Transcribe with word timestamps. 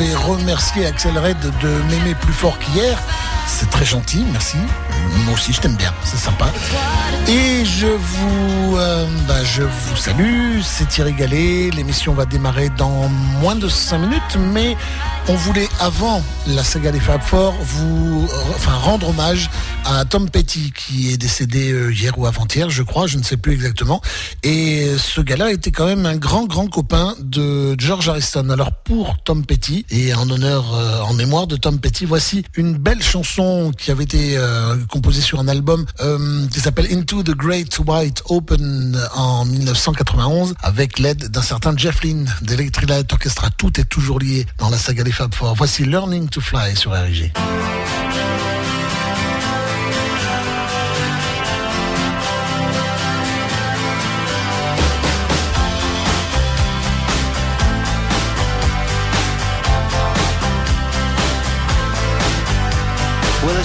m'avez 0.00 0.14
remercié 0.14 0.86
Axel 0.86 1.18
Red 1.18 1.36
de 1.60 1.68
m'aimer 1.90 2.14
plus 2.14 2.32
fort 2.32 2.58
qu'hier. 2.58 2.98
C'est 3.46 3.68
très 3.68 3.84
gentil, 3.84 4.24
merci. 4.32 4.56
Moi 5.24 5.34
aussi, 5.34 5.52
je 5.52 5.60
t'aime 5.60 5.76
bien, 5.76 5.92
c'est 6.04 6.16
sympa. 6.16 6.50
Et 7.28 7.64
je 7.64 7.86
vous, 7.86 8.76
euh, 8.76 9.06
bah, 9.26 9.42
je 9.44 9.62
vous 9.62 9.96
salue, 9.96 10.60
c'est 10.62 10.88
Thierry 10.88 11.12
Gallet. 11.12 11.70
L'émission 11.70 12.14
va 12.14 12.24
démarrer 12.24 12.70
dans 12.70 13.08
moins 13.40 13.56
de 13.56 13.68
5 13.68 13.98
minutes, 13.98 14.38
mais 14.38 14.76
on 15.28 15.34
voulait, 15.34 15.68
avant 15.80 16.22
la 16.46 16.64
saga 16.64 16.92
des 16.92 17.00
Fab 17.00 17.20
Four, 17.20 17.54
vous 17.60 18.28
enfin, 18.54 18.72
rendre 18.72 19.10
hommage 19.10 19.50
à 19.84 20.04
Tom 20.04 20.30
Petty, 20.30 20.72
qui 20.74 21.12
est 21.12 21.16
décédé 21.16 21.72
euh, 21.72 21.92
hier 21.92 22.18
ou 22.18 22.26
avant-hier, 22.26 22.70
je 22.70 22.82
crois, 22.82 23.06
je 23.06 23.18
ne 23.18 23.22
sais 23.22 23.36
plus 23.36 23.52
exactement. 23.52 24.00
Et 24.42 24.92
ce 24.96 25.20
gars-là 25.20 25.50
était 25.50 25.72
quand 25.72 25.86
même 25.86 26.06
un 26.06 26.16
grand, 26.16 26.46
grand 26.46 26.68
copain 26.68 27.14
de 27.20 27.74
George 27.78 28.08
Harrison. 28.08 28.48
Alors, 28.50 28.72
pour 28.72 29.18
Tom 29.22 29.44
Petty, 29.44 29.84
et 29.90 30.14
en 30.14 30.28
honneur, 30.30 30.74
euh, 30.74 31.00
en 31.00 31.14
mémoire 31.14 31.46
de 31.46 31.56
Tom 31.56 31.78
Petty, 31.78 32.04
voici 32.04 32.44
une 32.56 32.76
belle 32.76 33.02
chanson 33.02 33.72
qui 33.76 33.90
avait 33.90 34.04
été 34.04 34.36
euh, 34.36 34.76
composée 34.88 35.20
sur 35.20 35.40
un 35.40 35.48
album 35.48 35.86
qui 36.52 36.60
s'appelle 36.60 36.86
Into 36.92 37.22
the 37.22 37.30
Great 37.36 37.78
White 37.78 38.22
Open 38.26 38.98
en 39.14 39.44
1991, 39.44 40.54
avec 40.62 40.98
l'aide 40.98 41.28
d'un 41.28 41.42
certain 41.42 41.76
Jeff 41.76 42.02
Lynne 42.02 42.28
d'Electric 42.42 42.88
Light 42.88 43.12
Orchestra. 43.12 43.50
Tout 43.50 43.80
est 43.80 43.84
toujours 43.84 44.18
lié 44.18 44.46
dans 44.58 44.70
la 44.70 44.78
saga 44.78 45.04
des 45.04 45.12
Fab 45.12 45.34
Four. 45.34 45.54
Voici 45.56 45.84
Learning 45.84 46.28
to 46.28 46.40
Fly 46.40 46.76
sur 46.76 46.92
RG. 46.92 47.32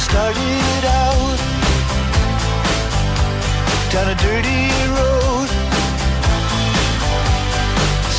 Started 0.09 0.83
out 0.85 1.39
down 3.91 4.07
a 4.13 4.17
dirty 4.27 4.63
road. 4.97 5.49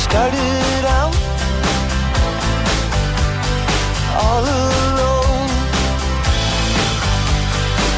Started 0.05 0.83
out 0.99 1.15
all 4.23 4.43
alone, 4.59 5.49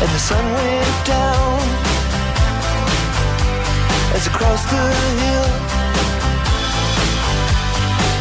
and 0.02 0.10
the 0.16 0.22
sun 0.30 0.46
went 0.58 0.98
down 1.16 1.60
as 4.16 4.24
I 4.28 4.32
crossed 4.38 4.70
the 4.76 4.86
hill, 5.24 5.50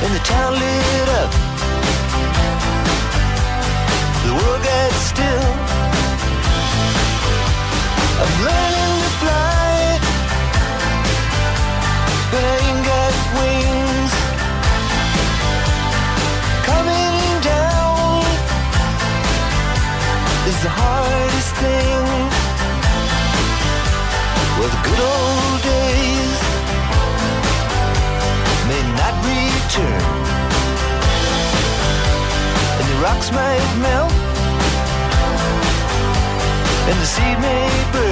and 0.05 0.11
the 0.17 0.25
town 0.33 0.53
lit 0.63 1.09
up 1.23 1.48
the 4.29 4.35
world 4.35 4.63
gets 4.63 5.01
still. 5.13 5.53
I'm 8.23 8.35
learning 8.49 8.95
to 9.05 9.11
fly, 9.23 9.69
but 12.33 12.43
I 12.53 12.57
ain't 12.67 12.83
got 12.93 13.13
wings. 13.39 14.13
Coming 16.69 17.17
down 17.53 18.21
is 20.51 20.59
the 20.67 20.73
hardest 20.81 21.53
thing. 21.63 22.03
Well, 24.57 24.71
the 24.77 24.83
good 24.89 25.03
old 25.15 25.59
days 25.73 26.41
may 28.69 28.83
not 29.01 29.15
return 29.31 30.29
and 32.81 32.89
the 32.89 32.99
rocks 33.03 33.33
might 33.33 33.77
melt 33.83 34.08
and 36.91 37.01
the 37.01 37.07
sea 37.07 37.35
may 37.37 37.93
burn. 37.93 38.08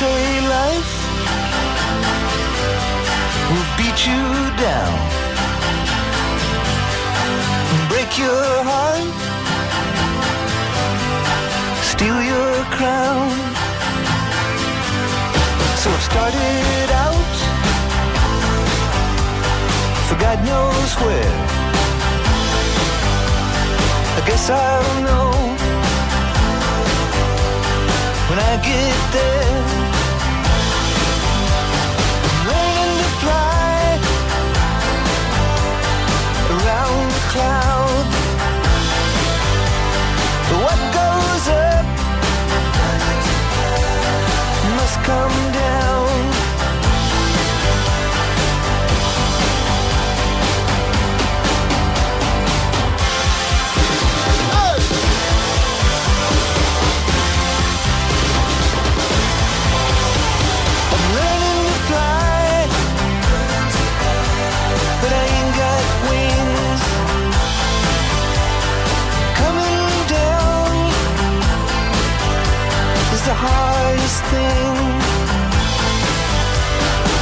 Say 0.00 0.40
life 0.56 0.92
will 3.48 3.68
beat 3.78 3.98
you 4.10 4.24
down, 4.66 4.94
break 7.88 8.10
your 8.24 8.50
heart, 8.70 9.16
steal 11.92 12.18
your 12.32 12.52
crown. 12.76 13.30
So 15.80 15.86
I've 15.96 16.06
started 16.12 16.88
out 17.06 17.36
for 20.08 20.16
God 20.26 20.38
knows 20.50 20.92
where. 21.02 21.36
I 24.18 24.20
guess 24.28 24.44
I'll 24.50 24.94
know 25.08 25.30
when 28.28 28.38
I 28.50 28.54
get 28.68 29.12
there. 29.16 29.85
Clouds. 37.36 38.16
What 40.64 40.80
goes 40.98 41.44
up 41.48 41.86
must 44.76 44.96
come 45.04 45.52
down. 45.52 45.75
Thing. 74.30 74.76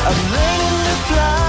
I'm 0.09 0.21
learning 0.35 0.77
to 0.89 0.97
fly 1.09 1.44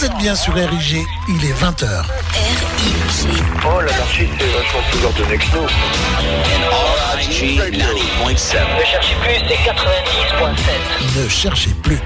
Vous 0.00 0.06
êtes 0.06 0.16
bien 0.16 0.34
sur 0.34 0.54
RIG, 0.54 1.06
il 1.28 1.44
est 1.44 1.52
20h. 1.52 1.84
R-I-G. 1.84 3.28
Oh, 3.66 3.82
l'anarchie, 3.82 4.30
c'est 4.38 4.46
vachement 4.46 4.80
plus 4.90 5.00
l'heure 5.02 5.12
de 5.12 5.24
Nexno. 5.26 5.66
RIG 7.16 7.60
90.7. 7.60 8.56
Ne 8.78 8.84
cherchez 8.86 9.14
plus, 9.20 9.34
c'est 9.46 9.58
90.7. 9.58 11.22
Ne 11.22 11.28
cherchez 11.28 11.70
plus. 11.82 11.98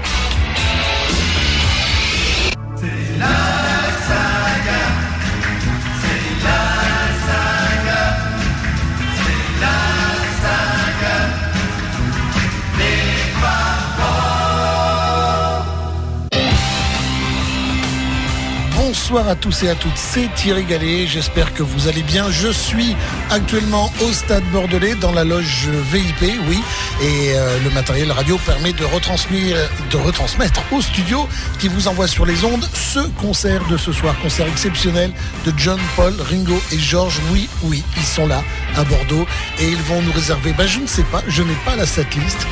Bonsoir 19.15 19.31
à 19.31 19.35
tous 19.37 19.63
et 19.63 19.69
à 19.69 19.75
toutes, 19.75 19.95
c'est 19.95 20.27
Thierry 20.35 20.65
Gallet, 20.65 21.07
j'espère 21.07 21.53
que 21.53 21.63
vous 21.63 21.87
allez 21.87 22.03
bien. 22.03 22.29
Je 22.31 22.49
suis 22.49 22.97
actuellement 23.29 23.89
au 24.01 24.11
stade 24.11 24.43
bordelais 24.51 24.95
dans 24.95 25.13
la 25.13 25.23
loge 25.23 25.69
VIP, 25.89 26.33
oui, 26.49 26.61
et 27.01 27.31
euh, 27.33 27.57
le 27.63 27.69
matériel 27.69 28.11
radio 28.11 28.37
permet 28.45 28.73
de 28.73 28.83
retransmettre, 28.83 29.71
de 29.89 29.95
retransmettre 29.95 30.61
au 30.73 30.81
studio 30.81 31.29
qui 31.59 31.69
vous 31.69 31.87
envoie 31.87 32.09
sur 32.09 32.25
les 32.25 32.43
ondes 32.43 32.67
ce 32.73 32.99
concert 33.21 33.65
de 33.69 33.77
ce 33.77 33.93
soir, 33.93 34.13
concert 34.21 34.47
exceptionnel 34.47 35.13
de 35.45 35.53
John, 35.55 35.79
Paul, 35.95 36.13
Ringo 36.19 36.61
et 36.73 36.77
George. 36.77 37.21
Oui, 37.31 37.47
oui, 37.63 37.85
ils 37.95 38.03
sont 38.03 38.27
là 38.27 38.43
à 38.75 38.83
Bordeaux 38.83 39.25
et 39.61 39.69
ils 39.69 39.81
vont 39.83 40.01
nous 40.01 40.11
réserver, 40.11 40.51
ben, 40.51 40.67
je 40.67 40.79
ne 40.79 40.87
sais 40.87 41.03
pas, 41.03 41.23
je 41.29 41.41
n'ai 41.41 41.55
pas 41.63 41.77
la 41.77 41.85
setlist. 41.85 42.45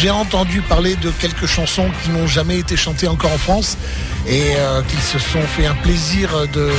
J'ai 0.00 0.10
entendu 0.10 0.60
parler 0.60 0.94
de 0.94 1.10
quelques 1.10 1.46
chansons 1.46 1.90
qui 2.04 2.10
n'ont 2.10 2.28
jamais 2.28 2.58
été 2.58 2.76
chantées 2.76 3.08
encore 3.08 3.32
en 3.32 3.38
France 3.38 3.76
et 4.28 4.54
euh, 4.56 4.80
qu'ils 4.82 5.00
se 5.00 5.18
sont 5.18 5.42
fait 5.42 5.66
un 5.66 5.74
plaisir 5.74 6.03
de- 6.08 6.70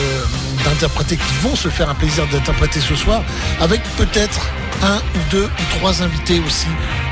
d'interpréter, 0.63 1.17
qui 1.17 1.33
vont 1.41 1.55
se 1.55 1.67
faire 1.69 1.89
un 1.89 1.95
plaisir 1.95 2.27
d'interpréter 2.27 2.79
ce 2.79 2.95
soir, 2.95 3.23
avec 3.59 3.81
peut-être 3.97 4.39
un 4.83 4.97
ou 4.97 5.19
deux 5.31 5.45
ou 5.45 5.77
trois 5.79 6.03
invités 6.03 6.39
aussi 6.45 6.67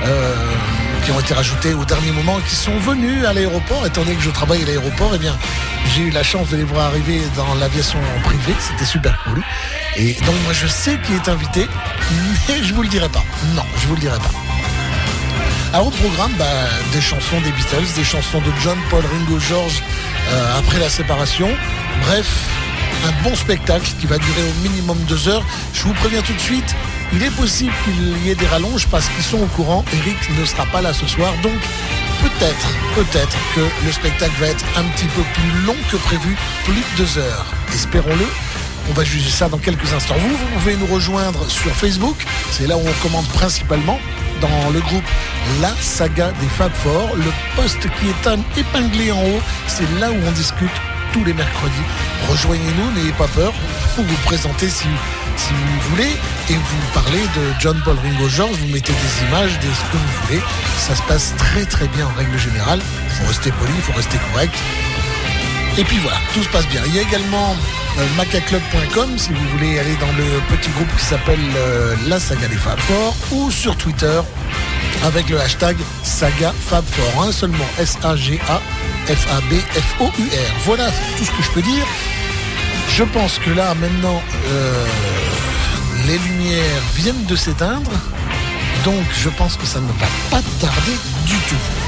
euh, 0.06 0.36
qui 1.04 1.12
ont 1.12 1.20
été 1.20 1.34
rajoutés 1.34 1.74
au 1.74 1.86
dernier 1.86 2.12
moment 2.12 2.38
et 2.40 2.44
qui 2.50 2.56
sont 2.56 2.78
venus 2.78 3.26
à 3.26 3.34
l'aéroport. 3.34 3.86
Étant 3.88 4.04
donné 4.04 4.16
que 4.16 4.22
je 4.22 4.30
travaille 4.30 4.62
à 4.62 4.66
l'aéroport, 4.66 5.12
eh 5.16 5.18
bien, 5.18 5.36
j'ai 5.96 6.02
eu 6.04 6.10
la 6.12 6.24
chance 6.24 6.50
de 6.50 6.58
les 6.58 6.64
voir 6.64 6.86
arriver 6.88 7.22
dans 7.36 7.56
l'aviation 7.56 8.00
privée. 8.24 8.54
C'était 8.60 8.86
super 8.86 9.18
cool. 9.24 9.42
Et 9.98 10.14
donc 10.26 10.36
moi 10.44 10.54
je 10.54 10.68
sais 10.68 11.00
qui 11.06 11.14
est 11.14 11.30
invité, 11.30 11.68
mais 12.48 12.64
je 12.64 12.74
vous 12.76 12.84
le 12.84 12.90
dirai 12.90 13.10
pas. 13.10 13.24
Non, 13.56 13.64
je 13.82 13.88
vous 13.88 13.96
le 13.96 14.02
dirai 14.02 14.18
pas. 14.20 14.32
Alors 15.74 15.88
au 15.88 15.90
programme, 15.90 16.32
bah, 16.38 16.46
des 16.92 17.02
chansons 17.02 17.42
des 17.42 17.50
Beatles, 17.52 17.96
des 17.96 18.04
chansons 18.04 18.38
de 18.42 18.52
John, 18.62 18.78
Paul, 18.92 19.04
Ringo, 19.04 19.40
George 19.40 19.82
euh, 20.32 20.60
après 20.60 20.78
la 20.78 20.88
séparation. 20.88 21.50
Bref, 22.06 22.28
un 23.08 23.24
bon 23.28 23.36
spectacle 23.36 23.90
qui 24.00 24.06
va 24.06 24.20
durer 24.20 24.44
au 24.44 24.62
minimum 24.62 25.00
deux 25.08 25.28
heures. 25.28 25.44
Je 25.74 25.82
vous 25.82 25.94
préviens 25.94 26.22
tout 26.22 26.34
de 26.34 26.40
suite, 26.40 26.76
il 27.12 27.24
est 27.24 27.32
possible 27.32 27.74
qu'il 27.86 28.24
y 28.24 28.30
ait 28.30 28.36
des 28.36 28.46
rallonges 28.46 28.86
parce 28.86 29.08
qu'ils 29.10 29.24
sont 29.24 29.42
au 29.42 29.48
courant. 29.48 29.84
Eric 29.94 30.18
ne 30.38 30.46
sera 30.46 30.68
pas 30.68 30.84
là 30.84 30.94
ce 30.94 31.08
soir, 31.08 31.34
donc 31.42 31.60
peut-être, 32.22 32.68
peut-être 32.94 33.38
que 33.56 33.62
le 33.84 33.92
spectacle 33.92 34.34
va 34.40 34.50
être 34.50 34.66
un 34.78 34.84
petit 34.84 35.08
peu 35.08 35.24
plus 35.34 35.66
long 35.66 35.76
que 35.90 35.98
prévu, 35.98 36.38
plus 36.66 36.76
de 36.76 36.98
deux 36.98 37.18
heures. 37.18 37.48
Espérons-le. 37.74 38.28
On 38.92 38.94
va 38.94 39.04
juger 39.04 39.32
ça 39.32 39.50
dans 39.50 39.58
quelques 39.58 39.92
instants. 39.92 40.18
Vous, 40.20 40.38
vous 40.38 40.60
pouvez 40.60 40.76
nous 40.76 40.94
rejoindre 40.94 41.50
sur 41.50 41.72
Facebook. 41.72 42.18
C'est 42.52 42.68
là 42.68 42.78
où 42.78 42.82
on 42.82 43.02
commande 43.02 43.26
principalement 43.30 43.98
dans 44.44 44.70
le 44.72 44.80
groupe 44.82 45.04
La 45.62 45.74
Saga 45.82 46.32
des 46.42 46.48
Fab 46.48 46.72
Four. 46.74 47.16
Le 47.16 47.32
poste 47.56 47.80
qui 48.00 48.08
est 48.10 48.28
un- 48.28 48.44
épinglé 48.58 49.12
en 49.12 49.22
haut, 49.22 49.42
c'est 49.68 49.90
là 50.00 50.12
où 50.12 50.16
on 50.28 50.32
discute 50.32 50.72
tous 51.14 51.24
les 51.24 51.34
mercredis. 51.34 51.88
Rejoignez-nous, 52.30 52.92
n'ayez 53.00 53.14
pas 53.14 53.28
peur. 53.28 53.54
Vous 53.96 54.04
vous 54.04 54.18
présentez 54.26 54.68
si, 54.70 54.88
vous 54.88 55.90
voulez 55.92 56.12
et 56.50 56.54
vous 56.56 56.84
parlez 56.94 57.22
de 57.22 57.44
John 57.60 57.80
Paul 57.86 57.98
Ringo 58.04 58.28
George. 58.28 58.58
Vous 58.60 58.68
mettez 58.74 58.94
des 58.94 59.28
images, 59.28 59.58
des 59.60 59.68
ce 59.68 59.92
que 59.92 59.98
vous 59.98 60.26
voulez. 60.28 60.42
Ça 60.78 60.96
se 60.96 61.02
passe 61.04 61.34
très 61.38 61.66
très 61.66 61.88
bien 61.88 62.06
en 62.08 62.18
règle 62.18 62.38
générale. 62.38 62.80
Il 63.06 63.12
faut 63.16 63.28
rester 63.28 63.52
poli, 63.52 63.72
il 63.76 63.82
faut 63.82 63.94
rester 63.94 64.18
correct. 64.32 64.56
Et 65.78 65.84
puis 65.84 65.98
voilà, 65.98 66.18
tout 66.34 66.44
se 66.44 66.50
passe 66.50 66.68
bien. 66.68 66.82
Il 66.86 66.96
y 66.96 67.00
a 67.00 67.02
également 67.02 67.56
euh, 67.98 68.06
macaclub.com 68.18 69.18
si 69.18 69.30
vous 69.30 69.48
voulez 69.50 69.80
aller 69.80 69.96
dans 69.96 70.12
le 70.14 70.56
petit 70.56 70.70
groupe 70.70 70.96
qui 70.98 71.06
s'appelle 71.06 71.40
euh, 71.56 71.96
La 72.08 72.20
Saga 72.20 72.48
des 72.48 72.58
Fab 72.58 72.80
Four 72.80 73.16
ou 73.32 73.52
sur 73.52 73.76
Twitter 73.76 74.22
avec 75.04 75.30
le 75.30 75.40
hashtag 75.40 75.76
Saga 76.04 76.54
Fab 76.68 76.84
Four. 76.86 77.24
Un 77.24 77.32
seul 77.32 77.50
mot, 77.52 77.66
S-A-G-A 77.80 78.62
F-A-B-F-O-U-R. 79.08 80.56
Voilà 80.66 80.90
tout 81.18 81.26
ce 81.26 81.32
que 81.32 81.44
je 81.44 81.50
peux 81.50 81.62
dire. 81.62 81.86
Je 82.90 83.04
pense 83.04 83.40
que 83.40 83.50
là, 83.50 83.74
maintenant, 83.74 84.22
euh, 84.48 84.86
les 86.08 86.18
lumières 86.20 86.82
viennent 86.96 87.26
de 87.26 87.36
s'éteindre. 87.36 87.92
Donc, 88.86 89.04
je 89.12 89.30
pense 89.30 89.58
que 89.58 89.66
ça 89.66 89.80
ne 89.80 89.88
va 89.88 90.08
pas 90.30 90.42
tarder 90.62 90.98
du 91.26 91.36
tout. 91.50 91.83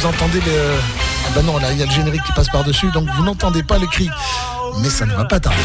Vous 0.00 0.06
entendez 0.06 0.40
le... 0.40 0.78
Ah 1.26 1.30
ben 1.34 1.42
non, 1.42 1.58
là, 1.58 1.72
il 1.72 1.78
y 1.78 1.82
a 1.82 1.84
le 1.84 1.90
générique 1.90 2.22
qui 2.24 2.32
passe 2.32 2.48
par-dessus, 2.48 2.90
donc 2.90 3.06
vous 3.16 3.22
n'entendez 3.22 3.62
pas 3.62 3.78
le 3.78 3.86
cri. 3.86 4.08
Mais 4.80 4.88
ça 4.88 5.04
ne 5.04 5.12
va 5.14 5.26
pas 5.26 5.38
tarder. 5.38 5.58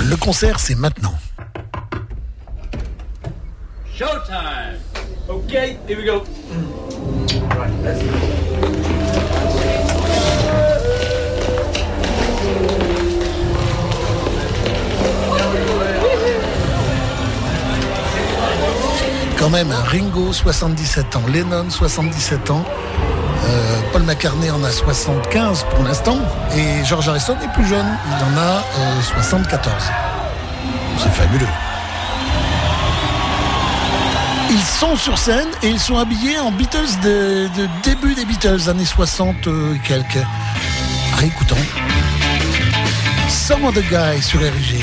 Le 0.00 0.16
concert, 0.16 0.58
c'est 0.58 0.74
maintenant. 0.74 1.14
Showtime! 3.94 4.78
Okay, 5.28 5.76
here 5.86 5.98
we 5.98 6.06
go. 6.06 6.24
Right, 7.56 7.72
let's 7.84 8.91
Quand 19.42 19.50
même, 19.50 19.72
Ringo, 19.72 20.32
77 20.32 21.16
ans, 21.16 21.22
Lennon, 21.26 21.68
77 21.68 22.52
ans, 22.52 22.64
euh, 23.44 23.80
Paul 23.92 24.04
McCartney 24.04 24.48
en 24.52 24.62
a 24.62 24.70
75 24.70 25.66
pour 25.68 25.82
l'instant, 25.82 26.20
et 26.54 26.84
George 26.84 27.08
Harrison 27.08 27.36
est 27.42 27.52
plus 27.52 27.66
jeune, 27.66 27.84
il 28.06 28.24
en 28.24 28.40
a 28.40 28.58
euh, 28.58 29.02
74. 29.02 29.74
C'est 30.96 31.10
fabuleux. 31.10 31.48
Ils 34.48 34.60
sont 34.60 34.94
sur 34.94 35.18
scène 35.18 35.48
et 35.64 35.70
ils 35.70 35.80
sont 35.80 35.98
habillés 35.98 36.38
en 36.38 36.52
Beatles 36.52 37.00
de, 37.02 37.48
début 37.82 38.14
des 38.14 38.24
Beatles, 38.24 38.70
années 38.70 38.84
60 38.84 39.48
euh, 39.48 39.74
et 39.74 39.78
quelques. 39.80 40.24
Réécoutons. 41.16 41.56
Some 43.28 43.64
of 43.64 43.74
the 43.74 43.82
Guys 43.90 44.22
sur 44.22 44.38
RG. 44.38 44.81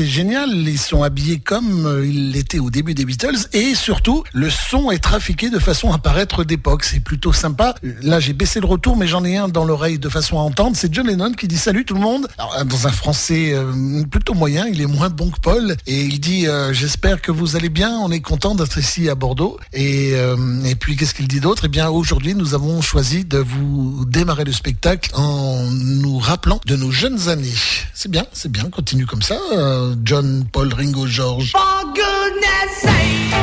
C'est 0.00 0.06
génial. 0.06 0.69
Habillés 1.02 1.38
comme 1.38 1.86
euh, 1.86 2.06
ils 2.06 2.32
l'étaient 2.32 2.58
au 2.58 2.70
début 2.70 2.94
des 2.94 3.04
Beatles. 3.04 3.38
Et 3.52 3.74
surtout, 3.74 4.24
le 4.32 4.50
son 4.50 4.90
est 4.90 4.98
trafiqué 4.98 5.48
de 5.50 5.58
façon 5.58 5.92
à 5.92 5.98
paraître 5.98 6.44
d'époque. 6.44 6.84
C'est 6.84 7.00
plutôt 7.00 7.32
sympa. 7.32 7.74
Là, 8.02 8.20
j'ai 8.20 8.32
baissé 8.32 8.60
le 8.60 8.66
retour, 8.66 8.96
mais 8.96 9.06
j'en 9.06 9.24
ai 9.24 9.36
un 9.36 9.48
dans 9.48 9.64
l'oreille 9.64 9.98
de 9.98 10.08
façon 10.08 10.38
à 10.38 10.42
entendre. 10.42 10.76
C'est 10.76 10.92
John 10.92 11.06
Lennon 11.06 11.32
qui 11.32 11.48
dit 11.48 11.56
salut 11.58 11.84
tout 11.84 11.94
le 11.94 12.00
monde. 12.00 12.26
Alors, 12.38 12.64
dans 12.64 12.86
un 12.86 12.92
français 12.92 13.52
euh, 13.54 14.02
plutôt 14.10 14.34
moyen, 14.34 14.66
il 14.66 14.80
est 14.80 14.86
moins 14.86 15.08
bon 15.10 15.30
que 15.30 15.40
Paul. 15.40 15.76
Et 15.86 16.02
il 16.04 16.20
dit 16.20 16.46
euh, 16.46 16.72
j'espère 16.72 17.22
que 17.22 17.30
vous 17.32 17.56
allez 17.56 17.68
bien. 17.70 17.90
On 18.02 18.10
est 18.10 18.20
content 18.20 18.54
d'être 18.54 18.78
ici 18.78 19.08
à 19.08 19.14
Bordeaux. 19.14 19.58
Et, 19.72 20.12
euh, 20.14 20.36
et 20.64 20.74
puis, 20.74 20.96
qu'est-ce 20.96 21.14
qu'il 21.14 21.28
dit 21.28 21.40
d'autre? 21.40 21.62
Eh 21.66 21.68
bien, 21.68 21.88
aujourd'hui, 21.88 22.34
nous 22.34 22.54
avons 22.54 22.80
choisi 22.82 23.24
de 23.24 23.38
vous 23.38 24.04
démarrer 24.06 24.44
le 24.44 24.52
spectacle 24.52 25.10
en 25.14 25.64
nous 25.70 26.18
rappelant 26.18 26.60
de 26.66 26.76
nos 26.76 26.90
jeunes 26.90 27.28
années. 27.28 27.54
C'est 27.94 28.10
bien, 28.10 28.24
c'est 28.32 28.50
bien. 28.50 28.64
Continue 28.70 29.06
comme 29.06 29.22
ça. 29.22 29.38
euh, 29.52 29.94
John, 30.04 30.44
Paul, 30.50 30.72
Ringo, 30.80 31.04
George. 31.06 31.50
For 31.50 31.84
goodness 31.92 32.80
sake, 32.80 33.34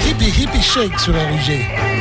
Hippie, 0.00 0.32
hippie 0.32 0.60
shake 0.60 0.98
sur 0.98 1.12
la 1.12 1.22
RG. 1.22 1.95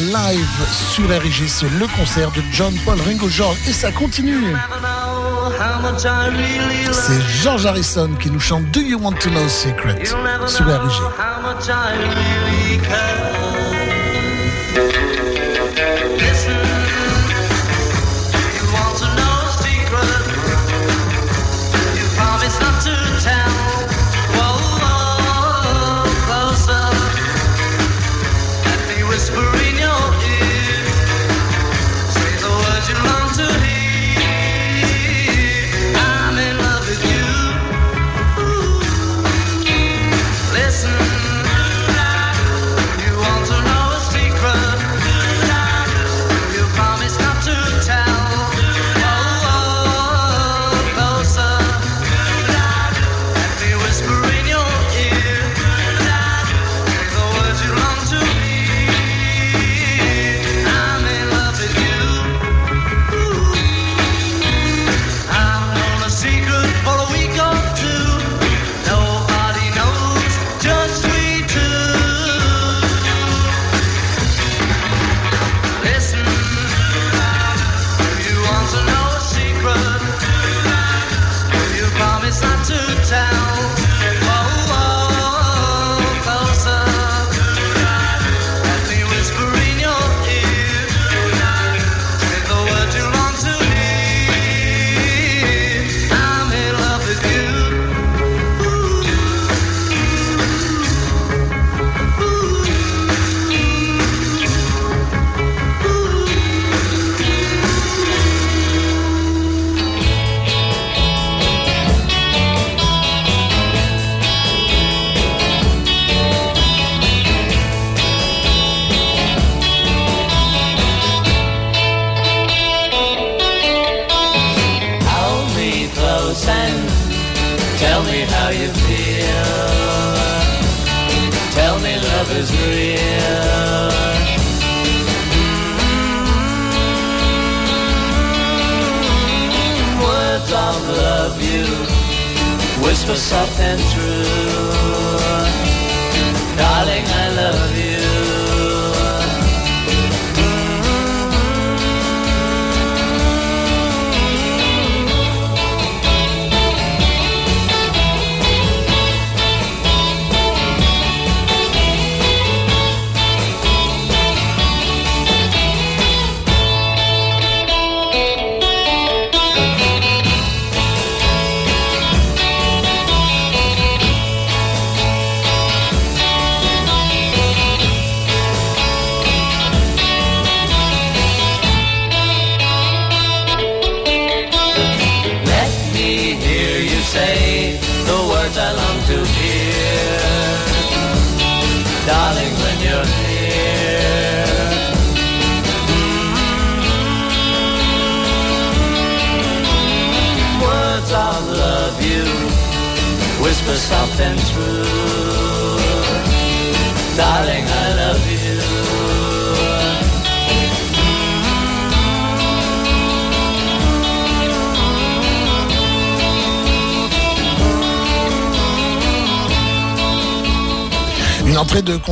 Live 0.00 0.66
sur 0.92 1.08
RIG. 1.08 1.48
C'est 1.48 1.68
le 1.78 1.86
concert 1.96 2.30
de 2.30 2.42
John 2.52 2.74
Paul 2.84 3.00
Ringo 3.00 3.28
George 3.28 3.56
et 3.68 3.72
ça 3.72 3.92
continue. 3.92 4.54
C'est 6.92 7.20
George 7.42 7.66
Harrison 7.66 8.10
qui 8.20 8.30
nous 8.30 8.40
chante 8.40 8.64
Do 8.70 8.80
You 8.80 8.98
Want 8.98 9.14
to 9.14 9.30
Know 9.30 9.48
Secret 9.48 10.04
sur. 10.04 10.16
How 12.60 13.49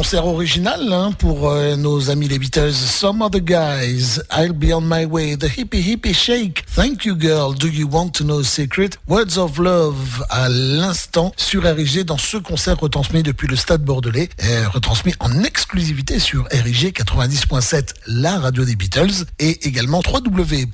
concert 0.09 0.27
original 0.27 0.90
hein, 0.90 1.12
pour 1.18 1.51
euh, 1.51 1.77
nos 1.77 2.09
amis 2.09 2.29
les 2.29 2.38
Beatles. 2.38 2.73
Some 2.73 3.21
other 3.21 3.42
guys, 3.42 4.23
I'll 4.31 4.55
be 4.55 4.73
on 4.73 4.81
my 4.81 5.05
way. 5.05 5.37
The 5.37 5.51
hippie 5.55 5.83
hippie 5.83 6.14
shake. 6.14 6.64
Thank 6.75 7.05
you 7.05 7.14
girl. 7.14 7.53
Do 7.53 7.68
you 7.68 7.87
want 7.87 8.12
to 8.12 8.25
know 8.25 8.42
secret? 8.42 8.97
Words 9.07 9.37
of 9.37 9.59
love 9.59 10.25
à 10.31 10.49
l'instant 10.49 11.35
sur 11.37 11.64
RIG 11.64 12.07
dans 12.07 12.16
ce 12.16 12.38
concert 12.38 12.81
retransmis 12.81 13.23
depuis 13.23 13.49
le 13.49 13.57
Stade 13.57 13.85
Bordelais, 13.85 14.31
euh, 14.44 14.66
retransmis 14.71 15.12
en 15.21 15.42
exclusivité 15.44 16.18
sur 16.18 16.47
RIG 16.53 16.94
90.7, 16.97 17.92
la 18.07 18.38
radio 18.38 18.64
des 18.64 18.77
Beatles, 18.77 19.27
et 19.38 19.68
également 19.68 20.01
www.rigfm.fr 20.11 20.68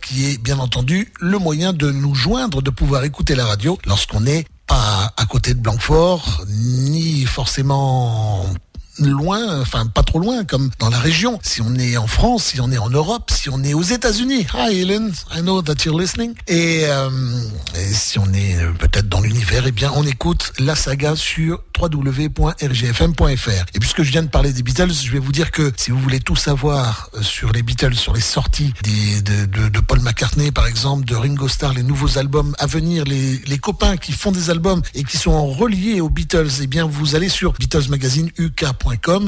qui 0.00 0.26
est 0.26 0.40
bien 0.40 0.60
entendu 0.60 1.12
le 1.18 1.38
moyen 1.38 1.72
de 1.72 1.90
nous 1.90 2.14
joindre, 2.14 2.62
de 2.62 2.70
pouvoir 2.70 3.02
écouter 3.02 3.34
la 3.34 3.46
radio 3.46 3.80
lorsqu'on 3.84 4.26
est 4.26 4.46
pas 4.66 5.12
à 5.16 5.26
côté 5.26 5.54
de 5.54 5.60
Blanquefort, 5.60 6.44
ni 6.48 7.24
forcément 7.24 8.44
loin, 8.98 9.60
enfin 9.60 9.86
pas 9.86 10.02
trop 10.02 10.18
loin, 10.18 10.44
comme 10.44 10.70
dans 10.78 10.90
la 10.90 10.98
région. 10.98 11.38
Si 11.42 11.60
on 11.62 11.74
est 11.76 11.96
en 11.96 12.06
France, 12.06 12.44
si 12.54 12.60
on 12.60 12.70
est 12.70 12.78
en 12.78 12.90
Europe, 12.90 13.30
si 13.30 13.48
on 13.50 13.62
est 13.64 13.74
aux 13.74 13.82
États-Unis. 13.82 14.46
Hi 14.54 14.80
Helen, 14.80 15.12
I 15.34 15.40
know 15.40 15.62
that 15.62 15.74
you're 15.84 15.98
listening. 15.98 16.34
Et, 16.48 16.84
euh, 16.86 17.10
si 17.92 18.18
on 18.18 18.32
est 18.32 18.56
euh, 18.56 18.72
peut-être 18.78 19.08
dans 19.08 19.20
l'univers, 19.20 19.64
eh 19.66 19.72
bien 19.72 19.90
on 19.94 20.04
écoute 20.06 20.52
la 20.58 20.74
saga 20.76 21.16
sur 21.16 21.60
www.rgfm.fr. 21.80 23.64
Et 23.74 23.78
puisque 23.80 24.02
je 24.02 24.10
viens 24.10 24.22
de 24.22 24.28
parler 24.28 24.52
des 24.52 24.62
Beatles, 24.62 24.92
je 24.92 25.10
vais 25.12 25.18
vous 25.18 25.32
dire 25.32 25.50
que 25.50 25.72
si 25.76 25.90
vous 25.90 25.98
voulez 25.98 26.20
tout 26.20 26.36
savoir 26.36 27.10
euh, 27.14 27.22
sur 27.22 27.52
les 27.52 27.62
Beatles, 27.62 27.94
sur 27.94 28.12
les 28.14 28.20
sorties 28.20 28.72
de- 28.82 29.68
de 29.68 29.80
Paul 29.80 30.00
McCartney 30.00 30.50
par 30.52 30.66
exemple, 30.66 31.04
de 31.04 31.14
Ringo 31.14 31.48
Starr, 31.48 31.74
les 31.74 31.82
nouveaux 31.82 32.18
albums 32.18 32.54
à 32.58 32.66
venir, 32.66 33.04
les, 33.04 33.38
les 33.46 33.58
copains 33.58 33.96
qui 33.96 34.12
font 34.12 34.32
des 34.32 34.50
albums 34.50 34.82
et 34.94 35.04
qui 35.04 35.16
sont 35.16 35.46
reliés 35.52 36.00
aux 36.00 36.08
Beatles, 36.10 36.48
eh 36.62 36.66
bien 36.66 36.86
vous 36.86 37.14
allez 37.14 37.28
sur 37.28 37.52
Beatles 37.54 37.88
Magazine 37.88 38.30
UK 38.38 38.64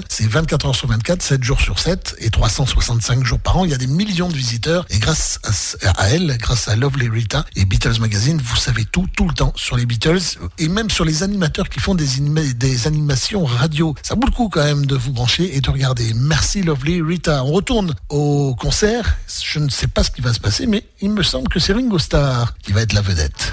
C'est 0.08 0.26
24 0.26 0.66
heures 0.66 0.74
sur 0.74 0.88
24, 0.88 1.22
7 1.22 1.44
jours 1.44 1.60
sur 1.60 1.78
7 1.78 2.16
et 2.20 2.30
365 2.30 3.24
jours 3.24 3.38
par 3.38 3.58
an. 3.58 3.64
Il 3.64 3.70
y 3.70 3.74
a 3.74 3.78
des 3.78 3.86
millions 3.86 4.28
de 4.28 4.34
visiteurs 4.34 4.86
et 4.90 4.98
grâce 4.98 5.38
à, 5.82 6.08
elle, 6.08 6.36
grâce 6.38 6.68
à 6.68 6.76
Lovely 6.76 7.08
Rita 7.08 7.44
et 7.56 7.64
Beatles 7.64 8.00
Magazine, 8.00 8.40
vous 8.42 8.56
savez 8.56 8.84
tout, 8.84 9.06
tout 9.16 9.28
le 9.28 9.34
temps 9.34 9.52
sur 9.56 9.76
les 9.76 9.84
Beatles 9.84 10.38
et 10.58 10.68
même 10.68 10.88
sur 10.88 11.04
les 11.04 11.22
animateurs 11.22 11.68
qui 11.68 11.80
font 11.80 11.94
des, 11.94 12.06
des 12.54 12.86
animations 12.86 13.44
radio. 13.44 13.94
Ça 14.02 14.14
vaut 14.14 14.24
le 14.24 14.30
coup 14.30 14.48
quand 14.48 14.64
même 14.64 14.86
de 14.86 14.94
vous 14.94 15.12
brancher 15.12 15.56
et 15.56 15.60
de 15.60 15.70
regarder. 15.70 16.12
Merci 16.14 16.62
Lovely 16.62 17.02
Rita. 17.02 17.44
On 17.44 17.52
retourne 17.52 17.94
au 18.08 18.54
concert. 18.54 19.18
Je 19.44 19.58
ne 19.58 19.68
sais 19.68 19.88
pas 19.88 20.04
ce 20.04 20.10
qui 20.10 20.22
va 20.22 20.32
se 20.32 20.40
passer, 20.40 20.66
mais 20.66 20.84
il 21.00 21.10
me 21.10 21.22
semble 21.22 21.48
que 21.48 21.60
c'est 21.60 21.72
Ringo 21.72 21.98
Starr 21.98 22.54
qui 22.62 22.72
va 22.72 22.82
être 22.82 22.92
la 22.92 23.02
vedette. 23.02 23.52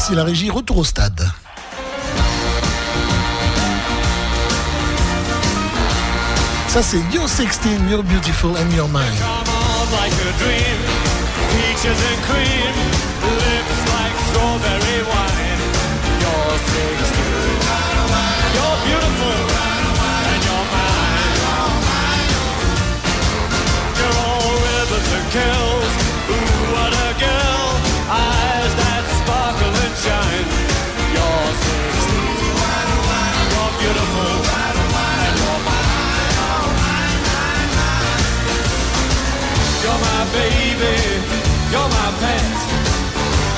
Merci 0.00 0.14
la 0.14 0.24
régie. 0.24 0.48
Retour 0.48 0.78
au 0.78 0.84
stade. 0.84 1.28
Ça 6.68 6.82
c'est 6.82 6.96
You're 7.12 7.28
16, 7.28 7.58
You're 7.90 8.02
Beautiful 8.02 8.52
and 8.52 8.74
You're 8.74 8.88
Mine. 8.88 9.04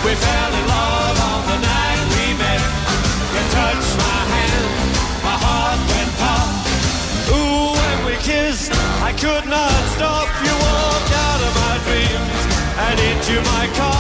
We 0.05 0.15
fell 0.15 0.53
in 0.53 0.67
love 0.67 1.19
on 1.31 1.41
the 1.49 1.59
night 1.73 2.01
we 2.13 2.27
met. 2.37 2.61
You 3.33 3.43
touched 3.57 3.95
my 3.97 4.21
hand, 4.35 4.67
my 5.25 5.37
heart 5.45 5.81
went 5.89 6.13
pop. 6.21 6.49
Ooh, 7.33 7.73
when 7.73 7.99
we 8.05 8.15
kissed, 8.21 8.73
I 9.01 9.13
could 9.13 9.47
not 9.49 9.83
stop. 9.97 10.29
You 10.45 10.53
walked 10.69 11.13
out 11.29 11.41
of 11.49 11.53
my 11.65 11.77
dreams 11.87 12.43
and 12.77 12.97
into 13.01 13.41
my 13.53 13.67
car. 13.75 13.92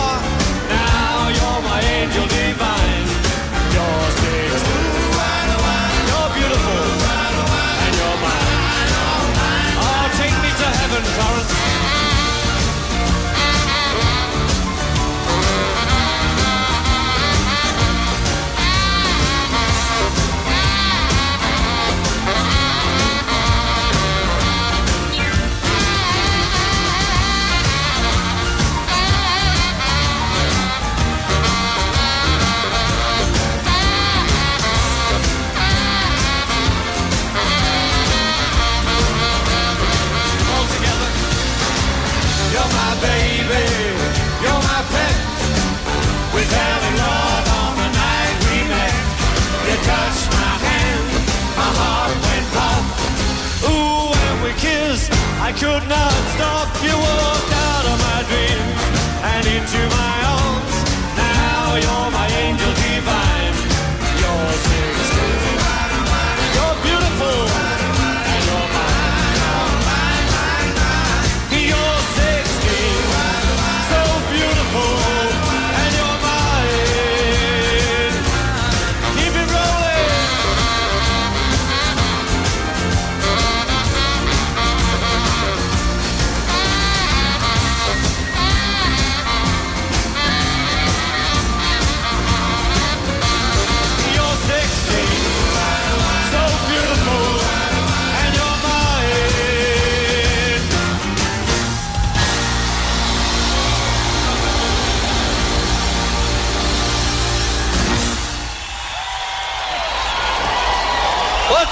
You 56.83 56.99
walked 56.99 57.32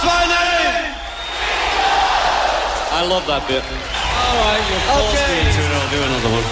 What's 0.00 0.14
my 0.14 0.24
name? 0.24 0.96
I 2.90 3.04
love 3.04 3.26
that 3.26 3.44
bit. 3.46 3.60
All 3.60 4.36
right, 4.40 4.64
you 4.64 4.80
forced 4.88 5.28
me 5.28 5.44
into 5.44 5.60
it. 5.60 5.76
I'll 5.76 5.92
do 5.92 6.00
another 6.08 6.32
one. 6.32 6.46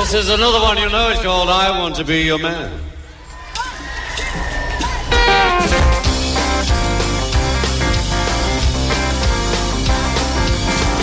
this 0.00 0.14
is 0.14 0.30
another 0.30 0.60
one 0.60 0.78
you 0.78 0.88
know. 0.88 1.10
It's 1.10 1.20
called 1.20 1.50
"I 1.50 1.78
Want 1.78 1.96
to 1.96 2.04
Be 2.04 2.22
Your 2.22 2.38
Man." 2.38 2.72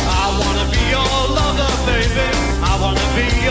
I 0.10 0.25
wanna 0.41 0.65
be 0.73 0.81
your 0.89 1.05
lover, 1.38 1.71
baby. 1.86 2.27
I 2.63 2.73
wanna 2.81 3.07
be 3.13 3.25
your 3.45 3.51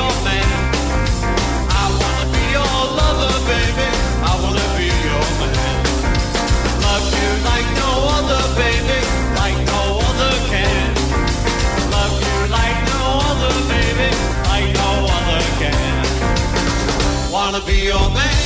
Wanna 17.52 17.66
be 17.66 17.82
your 17.82 18.08
man. 18.14 18.36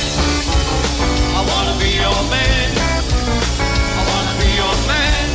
I 1.37 1.41
wanna 1.45 1.77
be 1.77 1.89
your 1.93 2.21
man. 2.33 2.69
I 2.73 4.01
wanna 4.09 4.33
be 4.41 4.49
your 4.57 4.75
man. 4.89 5.27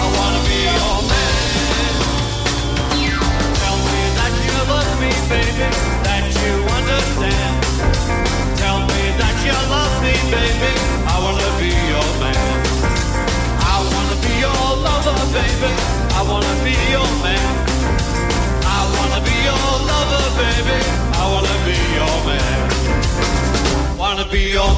I 0.00 0.06
wanna 0.16 0.40
be 0.48 0.56
your 0.64 0.96
man. 1.12 1.34
Tell 3.60 3.76
me 3.76 4.00
that 4.16 4.32
you 4.40 4.56
love 4.72 4.92
me, 5.04 5.12
baby, 5.28 5.68
that 6.08 6.24
you 6.32 6.52
understand. 6.80 7.54
Tell 8.56 8.80
me 8.88 9.02
that 9.20 9.36
you 9.44 9.56
love 9.68 9.94
me, 10.00 10.16
baby. 10.32 10.72
I 11.12 11.16
wanna 11.20 11.50
be 11.60 11.68
your 11.92 12.08
man. 12.24 12.56
I 13.68 13.76
wanna 13.84 14.16
be 14.24 14.32
your 14.40 14.64
lover, 14.80 15.18
baby. 15.36 15.72
I 16.08 16.20
wanna 16.24 16.54
be 16.64 16.72
your 16.88 17.10
man. 17.20 17.52
I 18.64 18.80
wanna 18.96 19.20
be 19.28 19.36
your 19.44 19.60
lover, 19.92 20.24
baby. 20.40 20.95
be 24.30 24.56
on 24.56 24.75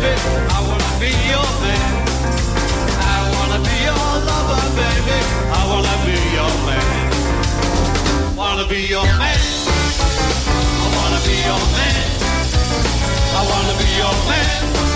baby, 0.00 0.14
I 0.54 0.58
wanna 0.68 0.92
be 1.00 1.10
your 1.32 1.48
man. 1.62 1.92
I 3.14 3.18
wanna 3.34 3.58
be 3.66 3.76
your 3.88 4.06
lover, 4.28 4.62
baby, 4.78 5.18
I 5.50 5.62
wanna 5.70 5.96
be 6.06 6.16
your 6.38 6.54
man. 6.66 7.06
Wanna 8.36 8.66
be 8.68 8.80
your 8.94 9.04
man. 9.04 9.40
I 10.82 10.86
wanna 10.96 11.20
be 11.26 11.34
your 11.48 11.62
man. 11.76 12.06
I 13.38 13.42
wanna 13.50 13.74
be 13.80 13.88
your 14.00 14.14
man. 14.30 14.87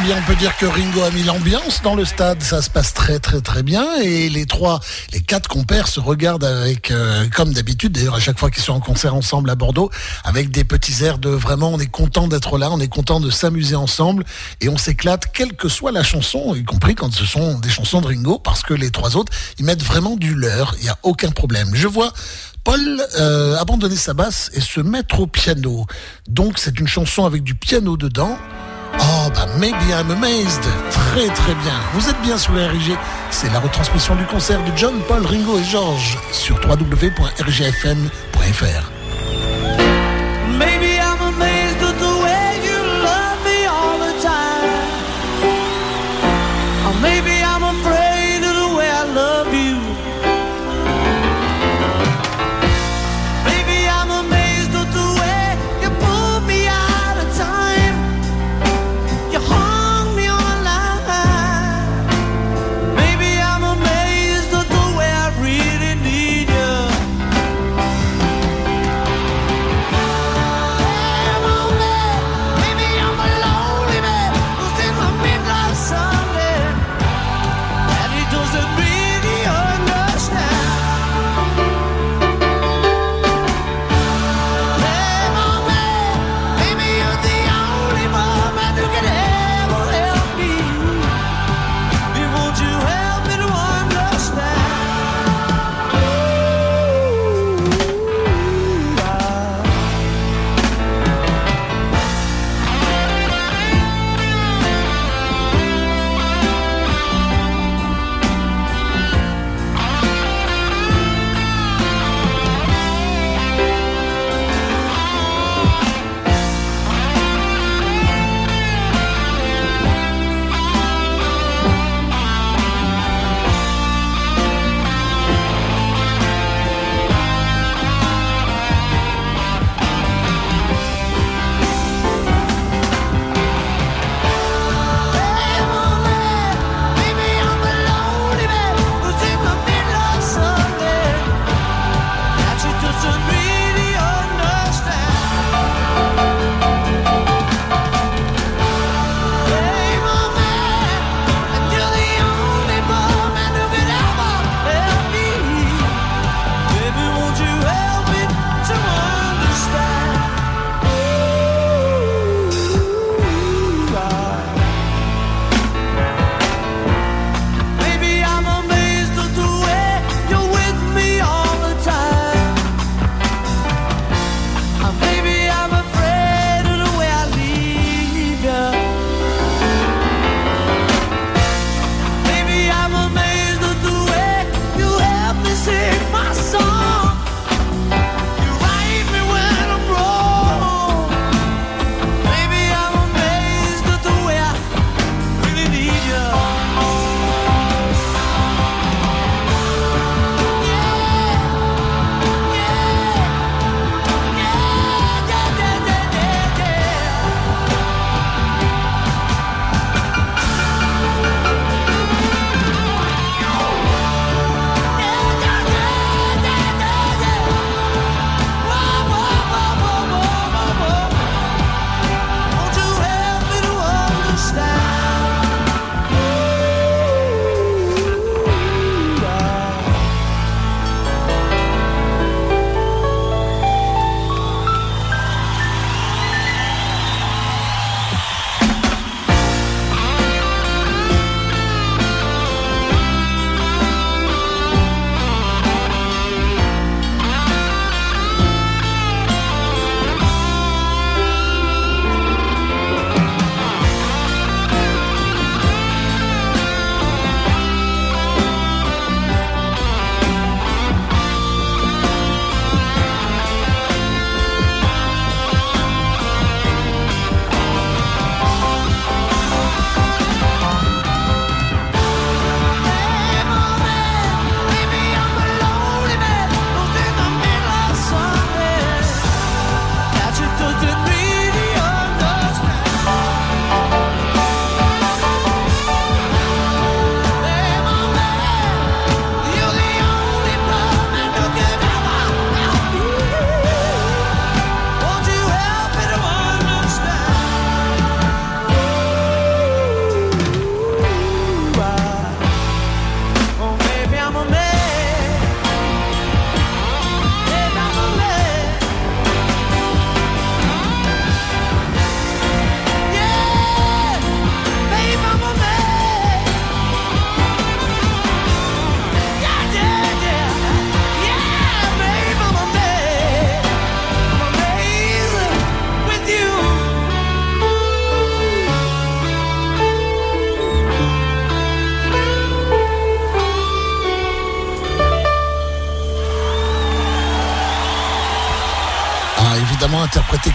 Eh 0.00 0.12
on 0.12 0.22
peut 0.22 0.36
dire 0.36 0.56
que 0.56 0.64
Ringo 0.64 1.02
a 1.02 1.10
mis 1.10 1.24
l'ambiance 1.24 1.82
dans 1.82 1.94
le 1.94 2.04
stade. 2.04 2.40
Ça 2.42 2.62
se 2.62 2.70
passe 2.70 2.94
très, 2.94 3.18
très, 3.18 3.40
très 3.40 3.62
bien. 3.62 3.84
Et 4.00 4.28
les 4.28 4.46
trois, 4.46 4.80
les 5.12 5.20
quatre 5.20 5.48
compères 5.48 5.88
se 5.88 5.98
regardent 5.98 6.44
avec, 6.44 6.90
euh, 6.90 7.26
comme 7.34 7.52
d'habitude, 7.52 7.92
d'ailleurs, 7.92 8.14
à 8.14 8.20
chaque 8.20 8.38
fois 8.38 8.50
qu'ils 8.50 8.62
sont 8.62 8.74
en 8.74 8.80
concert 8.80 9.14
ensemble 9.14 9.50
à 9.50 9.56
Bordeaux, 9.56 9.90
avec 10.24 10.50
des 10.50 10.62
petits 10.62 11.04
airs 11.04 11.18
de 11.18 11.30
vraiment, 11.30 11.70
on 11.70 11.80
est 11.80 11.90
content 11.90 12.28
d'être 12.28 12.58
là, 12.58 12.70
on 12.70 12.78
est 12.80 12.88
content 12.88 13.18
de 13.18 13.30
s'amuser 13.30 13.74
ensemble 13.74 14.24
et 14.60 14.68
on 14.68 14.76
s'éclate, 14.76 15.32
quelle 15.32 15.54
que 15.54 15.68
soit 15.68 15.90
la 15.90 16.04
chanson, 16.04 16.54
y 16.54 16.64
compris 16.64 16.94
quand 16.94 17.12
ce 17.12 17.24
sont 17.24 17.58
des 17.58 17.70
chansons 17.70 18.00
de 18.00 18.06
Ringo, 18.06 18.38
parce 18.38 18.62
que 18.62 18.74
les 18.74 18.90
trois 18.90 19.16
autres, 19.16 19.32
ils 19.58 19.64
mettent 19.64 19.84
vraiment 19.84 20.16
du 20.16 20.34
leur. 20.34 20.74
Il 20.78 20.84
n'y 20.84 20.90
a 20.90 20.98
aucun 21.02 21.30
problème. 21.30 21.70
Je 21.74 21.88
vois 21.88 22.12
Paul 22.62 23.02
euh, 23.18 23.56
abandonner 23.56 23.96
sa 23.96 24.14
basse 24.14 24.50
et 24.54 24.60
se 24.60 24.80
mettre 24.80 25.20
au 25.20 25.26
piano. 25.26 25.86
Donc, 26.28 26.58
c'est 26.58 26.78
une 26.78 26.88
chanson 26.88 27.24
avec 27.24 27.42
du 27.42 27.54
piano 27.56 27.96
dedans. 27.96 28.38
Oh, 29.00 29.30
bah, 29.34 29.46
maybe 29.58 29.92
I'm 29.92 30.10
amazed. 30.10 30.64
Très, 30.90 31.28
très 31.28 31.54
bien. 31.54 31.74
Vous 31.94 32.08
êtes 32.08 32.20
bien 32.22 32.36
sur 32.38 32.54
RIG. 32.54 32.96
C'est 33.30 33.52
la 33.52 33.60
retransmission 33.60 34.14
du 34.16 34.24
concert 34.24 34.62
de 34.64 34.72
John, 34.76 35.00
Paul, 35.06 35.24
Ringo 35.26 35.58
et 35.58 35.64
George 35.64 36.18
sur 36.32 36.56
www.rgfm.fr. 36.66 37.38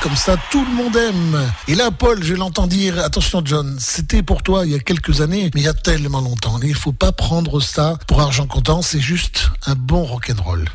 comme 0.04 0.16
ça, 0.18 0.36
tout 0.52 0.66
le 0.66 0.72
monde 0.74 0.98
aime. 0.98 1.52
Et 1.70 1.76
là, 1.76 1.90
Paul, 1.90 2.22
je 2.22 2.34
l'entends 2.34 2.68
dire, 2.68 3.00
attention 3.00 3.42
John, 3.46 3.78
c'était 3.80 4.22
pour 4.22 4.44
toi 4.44 4.66
il 4.66 4.74
y 4.74 4.76
a 4.76 4.80
quelques 4.80 5.22
années, 5.22 5.50
mais 5.56 5.62
il 5.62 5.64
y 5.64 5.70
a 5.70 5.74
tellement 5.74 6.20
longtemps. 6.20 6.60
Il 6.62 6.76
faut 6.76 6.92
pas 6.92 7.14
prendre 7.14 7.62
ça 7.62 7.98
pour 8.06 8.20
argent 8.20 8.46
comptant, 8.46 8.82
c'est 8.82 9.00
juste 9.00 9.50
un 9.66 9.76
bon 9.76 10.04
rock'n'roll. 10.04 10.66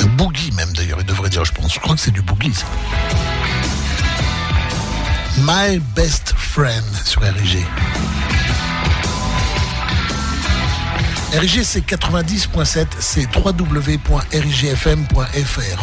Un 0.00 0.06
boogie 0.16 0.50
même 0.52 0.72
d'ailleurs, 0.72 0.98
il 1.00 1.06
devrait 1.06 1.30
dire, 1.30 1.44
je 1.44 1.52
pense. 1.52 1.72
Je 1.72 1.78
crois 1.78 1.94
que 1.94 2.00
c'est 2.00 2.10
du 2.10 2.22
boogie 2.22 2.52
ça. 2.52 2.66
My 5.42 5.78
Best 5.94 6.34
Friend 6.36 6.84
sur 7.04 7.22
RIG. 7.22 7.64
RIG 11.38 11.62
c'est 11.64 11.86
90.7, 11.86 12.86
c'est 12.98 13.26
www.rigfm.fr. 13.36 14.24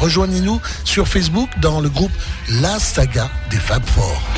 Rejoignez-nous 0.01 0.59
sur 0.83 1.07
Facebook 1.07 1.49
dans 1.61 1.79
le 1.79 1.89
groupe 1.89 2.11
La 2.49 2.79
Saga 2.79 3.29
des 3.51 3.57
Fab 3.57 3.83
Four. 3.85 4.32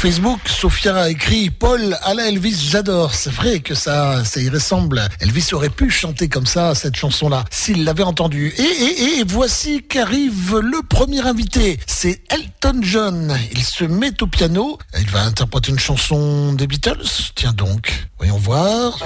Facebook, 0.00 0.40
Sophia 0.46 0.96
a 0.96 1.08
écrit 1.10 1.50
Paul 1.50 1.94
à 2.02 2.14
la 2.14 2.30
Elvis, 2.30 2.68
j'adore. 2.70 3.14
C'est 3.14 3.30
vrai 3.30 3.60
que 3.60 3.74
ça, 3.74 4.24
ça 4.24 4.40
y 4.40 4.48
ressemble. 4.48 5.06
Elvis 5.20 5.50
aurait 5.52 5.68
pu 5.68 5.90
chanter 5.90 6.30
comme 6.30 6.46
ça 6.46 6.74
cette 6.74 6.96
chanson-là 6.96 7.44
s'il 7.50 7.84
l'avait 7.84 8.02
entendue. 8.02 8.54
Et, 8.56 9.18
et, 9.20 9.24
voici 9.26 9.82
qu'arrive 9.82 10.56
le 10.56 10.80
premier 10.88 11.20
invité. 11.20 11.78
C'est 11.86 12.22
Elton 12.30 12.78
John. 12.80 13.38
Il 13.52 13.62
se 13.62 13.84
met 13.84 14.22
au 14.22 14.26
piano. 14.26 14.78
Il 14.98 15.06
va 15.10 15.20
interpréter 15.20 15.70
une 15.70 15.78
chanson 15.78 16.54
des 16.54 16.66
Beatles. 16.66 17.04
Tiens 17.34 17.52
donc, 17.52 18.08
voyons 18.16 18.38
voir. 18.38 18.98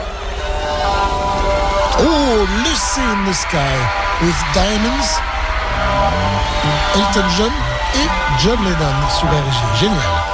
Oh, 1.99 2.47
Lucy 2.59 3.01
in 3.01 3.29
the 3.29 3.35
Sky 3.35 3.57
with 4.23 4.37
Diamonds. 4.53 5.19
Elton 6.95 7.29
John 7.37 7.53
et 7.97 8.45
John 8.45 8.59
Lennon 8.63 9.11
sous 9.19 9.27
la 9.27 9.43
régie. 9.43 9.81
Génial. 9.81 10.34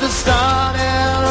the 0.00 0.08
starting 0.08 1.25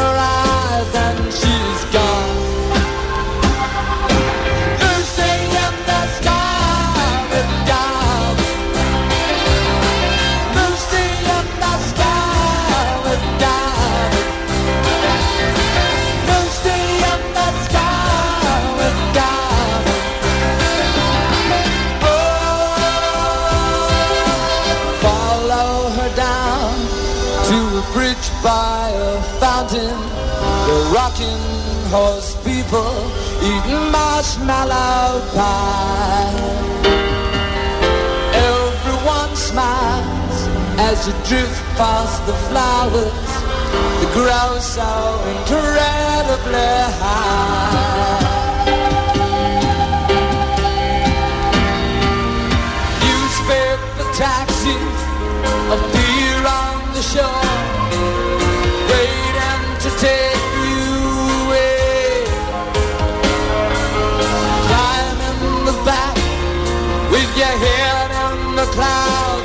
cause 31.96 32.36
people 32.44 32.94
eating 33.50 33.84
marshmallow 33.90 35.08
pie. 35.34 36.34
Everyone 38.52 39.32
smiles 39.48 40.38
as 40.88 40.96
you 41.06 41.14
drift 41.28 41.62
past 41.80 42.18
the 42.28 42.36
flowers 42.48 43.30
The 44.00 44.08
grow 44.16 44.50
so 44.76 44.90
incredibly 45.34 46.74
high. 47.00 47.86
Newspaper 53.06 54.06
taxis 54.22 54.98
appear 55.76 56.38
on 56.60 56.76
the 56.96 57.04
shore, 57.12 57.52
Great 58.88 59.36
entertainment. 59.54 60.25
your 67.36 67.46
head 67.46 68.10
in 68.32 68.56
the 68.56 68.64
clouds. 68.72 69.35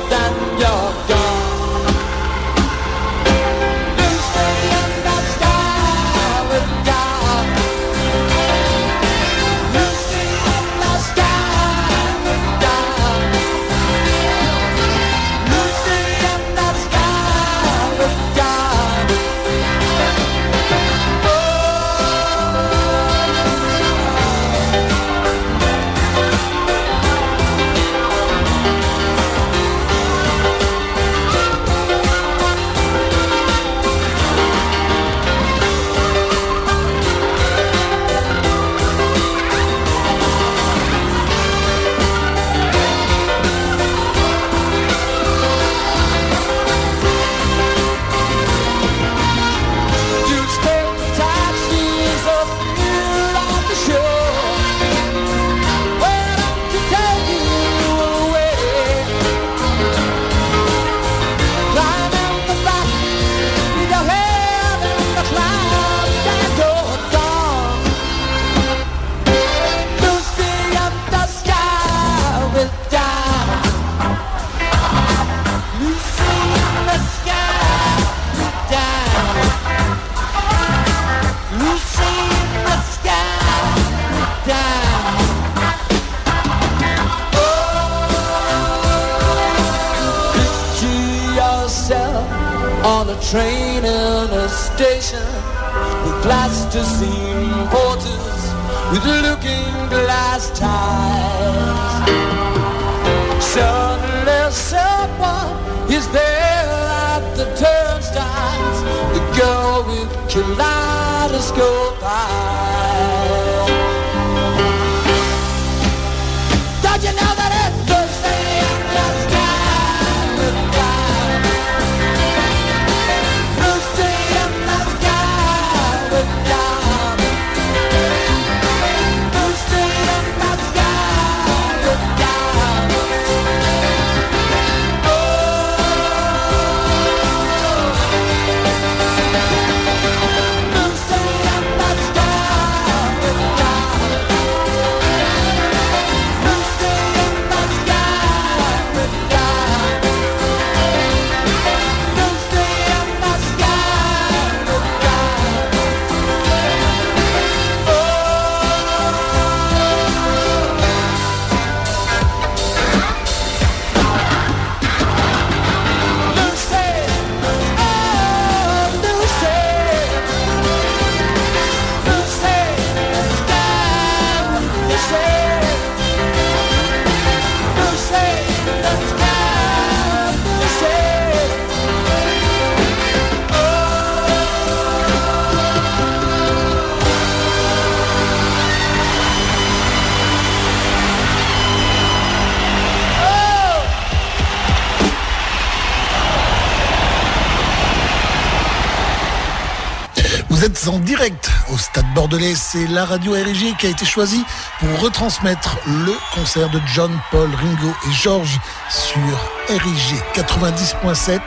C'est 202.72 202.86
la 202.86 203.04
radio 203.04 203.32
RG 203.32 203.76
qui 203.76 203.86
a 203.86 203.90
été 203.90 204.06
choisie 204.06 204.42
pour 204.80 205.00
retransmettre 205.00 205.76
le 205.84 206.14
concert 206.34 206.70
de 206.70 206.80
John, 206.86 207.14
Paul, 207.30 207.50
Ringo 207.54 207.92
et 208.08 208.12
George 208.12 208.58
sur 208.88 209.20
RIG 209.68 210.22
90.7, 210.34 211.40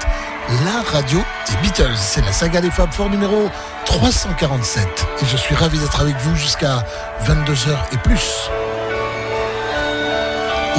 la 0.66 0.92
radio 0.92 1.18
des 1.50 1.58
Beatles. 1.64 1.98
C'est 1.98 2.24
la 2.24 2.32
saga 2.32 2.62
des 2.62 2.70
Fab 2.70 2.94
Four 2.94 3.10
numéro 3.10 3.50
347. 3.86 4.88
Et 5.24 5.26
je 5.26 5.36
suis 5.36 5.56
ravi 5.56 5.80
d'être 5.80 6.00
avec 6.00 6.16
vous 6.18 6.36
jusqu'à 6.36 6.86
22h 7.24 7.76
et 7.92 7.98
plus. 7.98 8.52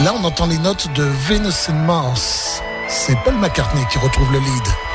Là, 0.05 0.15
on 0.15 0.23
entend 0.23 0.47
les 0.47 0.59
notes 0.59 0.93
de 0.93 1.03
Venus 1.03 1.71
and 1.71 1.85
Mars. 1.87 2.63
C'est 2.89 3.17
Paul 3.25 3.35
McCartney 3.35 3.85
qui 3.91 3.99
retrouve 3.99 4.31
le 4.33 4.39
lead. 4.39 4.86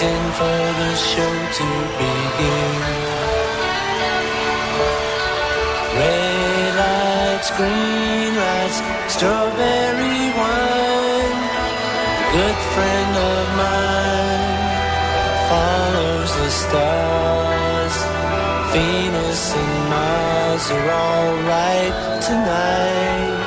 Waiting 0.00 0.32
for 0.32 0.60
the 0.80 0.94
show 0.96 1.34
to 1.58 1.66
begin. 1.98 2.74
Red 5.96 6.74
lights, 6.80 7.50
green 7.56 8.34
lights, 8.36 8.78
strawberry 9.12 10.20
wine. 10.38 11.40
A 12.16 12.32
good 12.32 12.60
friend 12.72 13.12
of 13.30 13.44
mine 13.60 14.56
follows 15.50 16.30
the 16.36 16.50
stars. 16.50 17.96
Venus 18.72 19.54
and 19.54 19.90
Mars 19.90 20.70
are 20.70 20.90
alright 20.90 22.22
tonight. 22.22 23.39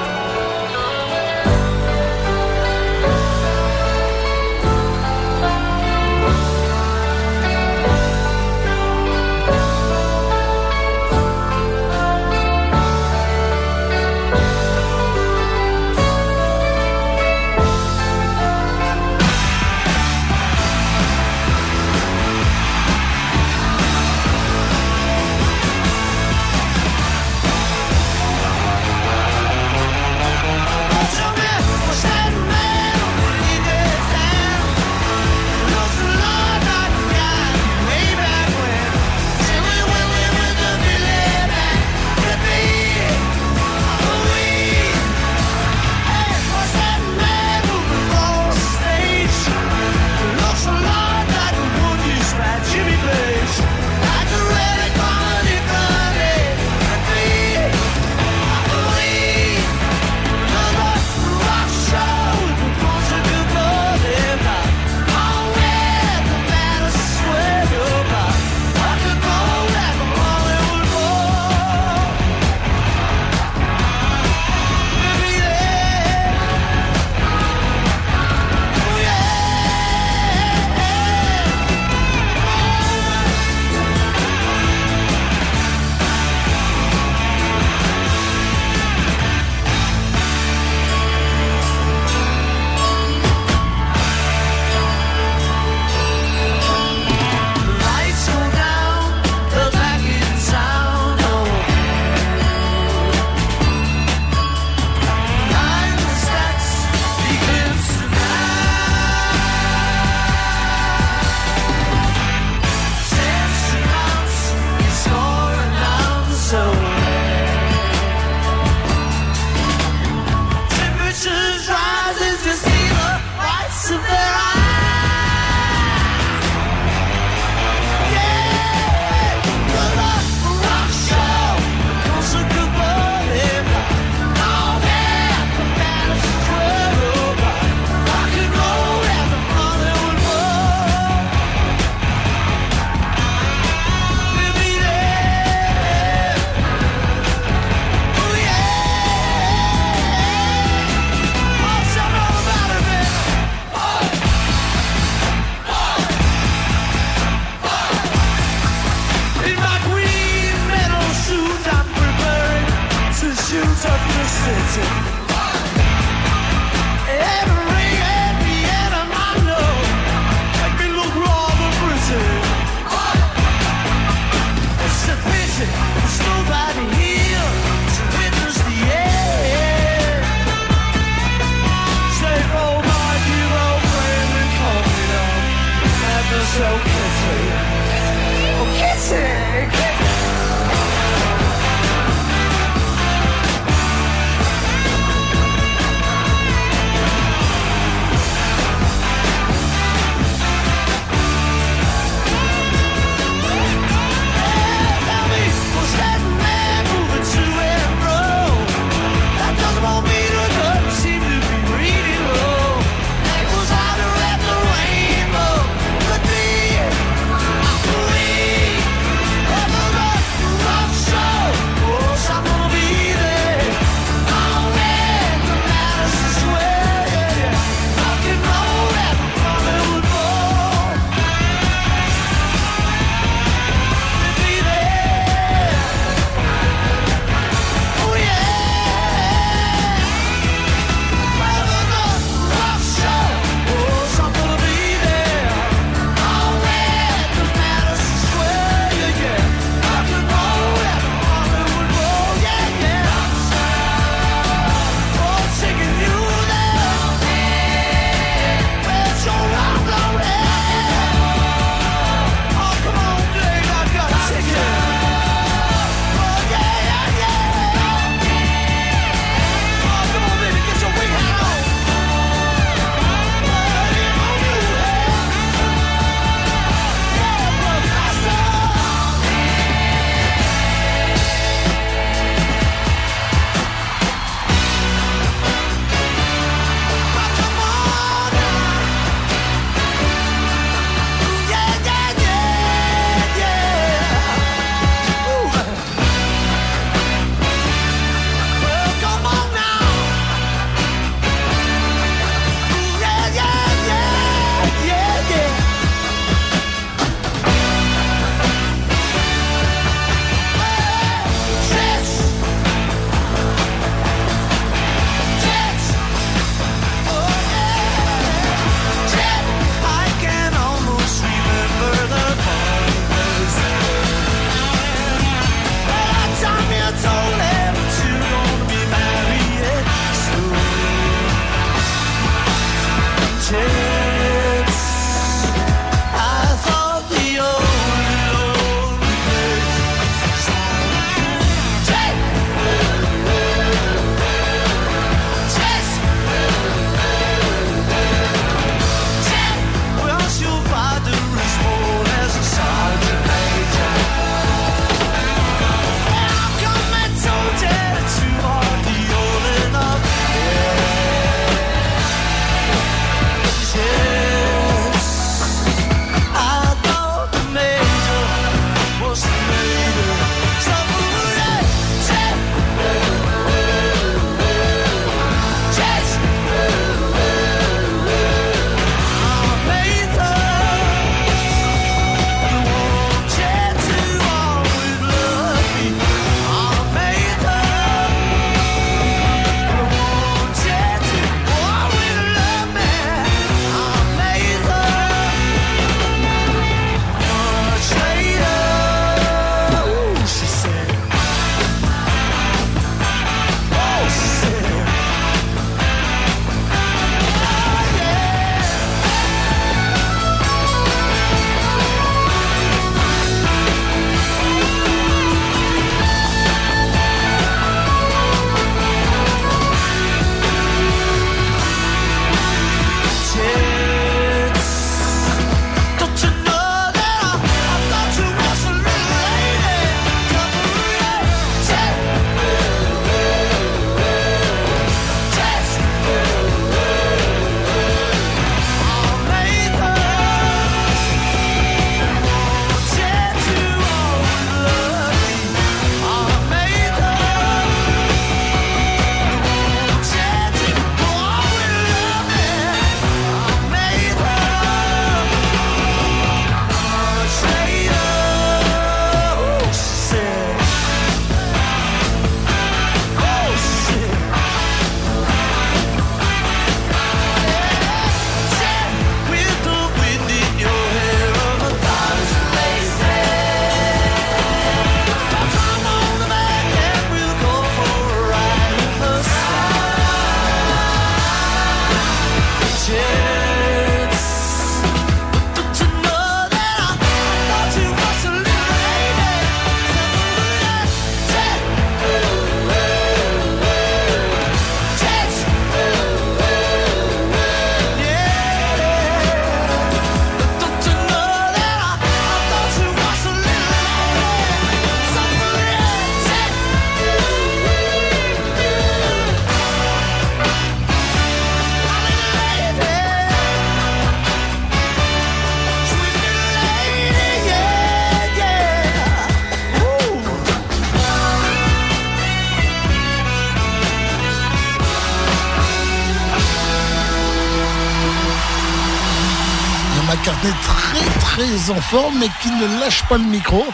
Très 531.63 531.71
en 531.71 531.81
forme 531.81 532.19
mais 532.19 532.29
qui 532.41 532.49
ne 532.49 532.79
lâche 532.79 533.03
pas 533.03 533.17
le 533.17 533.23
micro. 533.23 533.65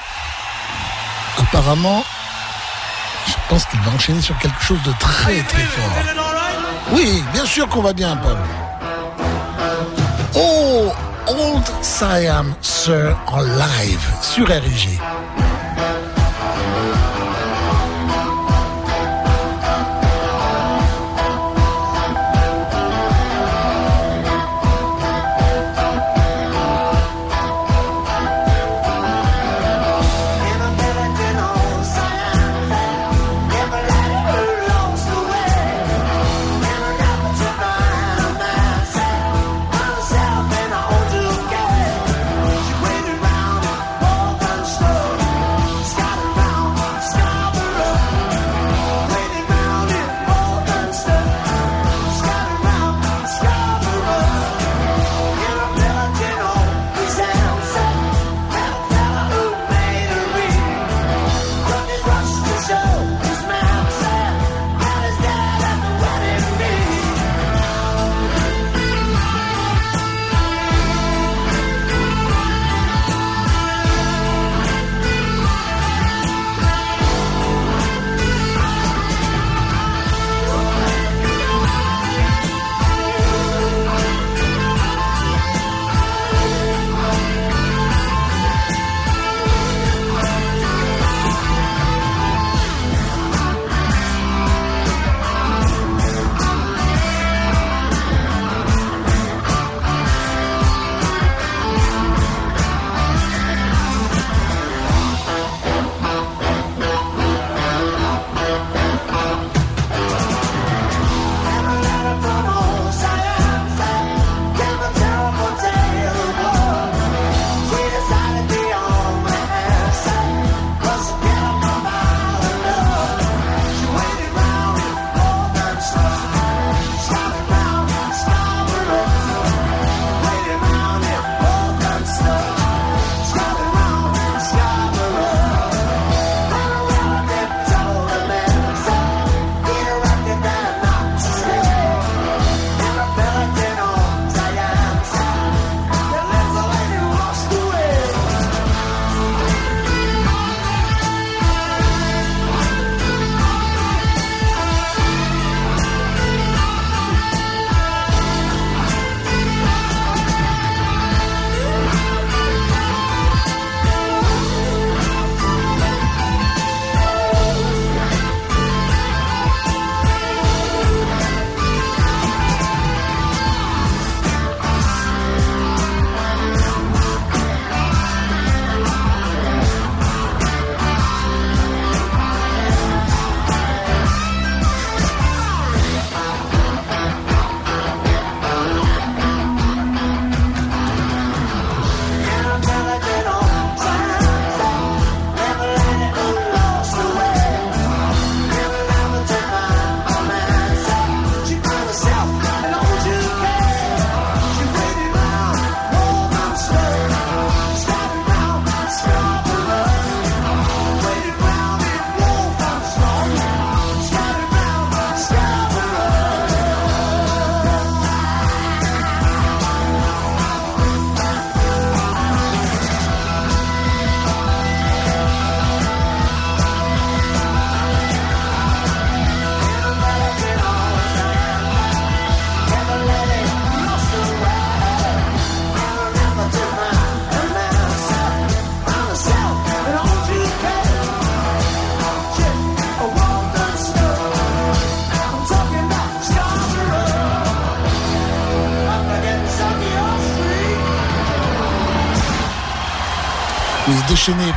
Apparemment, 1.40 2.04
je 3.28 3.34
pense 3.48 3.66
qu'il 3.66 3.80
va 3.82 3.92
enchaîner 3.92 4.22
sur 4.22 4.38
quelque 4.40 4.62
chose 4.62 4.82
de 4.84 4.92
très 5.00 5.42
très 5.44 5.64
fort. 5.64 6.04
Oui, 6.92 7.24
bien 7.34 7.46
sûr 7.46 7.68
qu'on 7.70 7.82
va 7.82 7.94
bien, 7.94 8.16
Paul. 8.18 8.38
Oh, 10.36 10.92
Old 11.28 11.64
Siam 11.82 12.54
Sir 12.62 13.16
en 13.28 13.42
live 13.42 14.08
sur 14.22 14.48
RIG. 14.48 15.00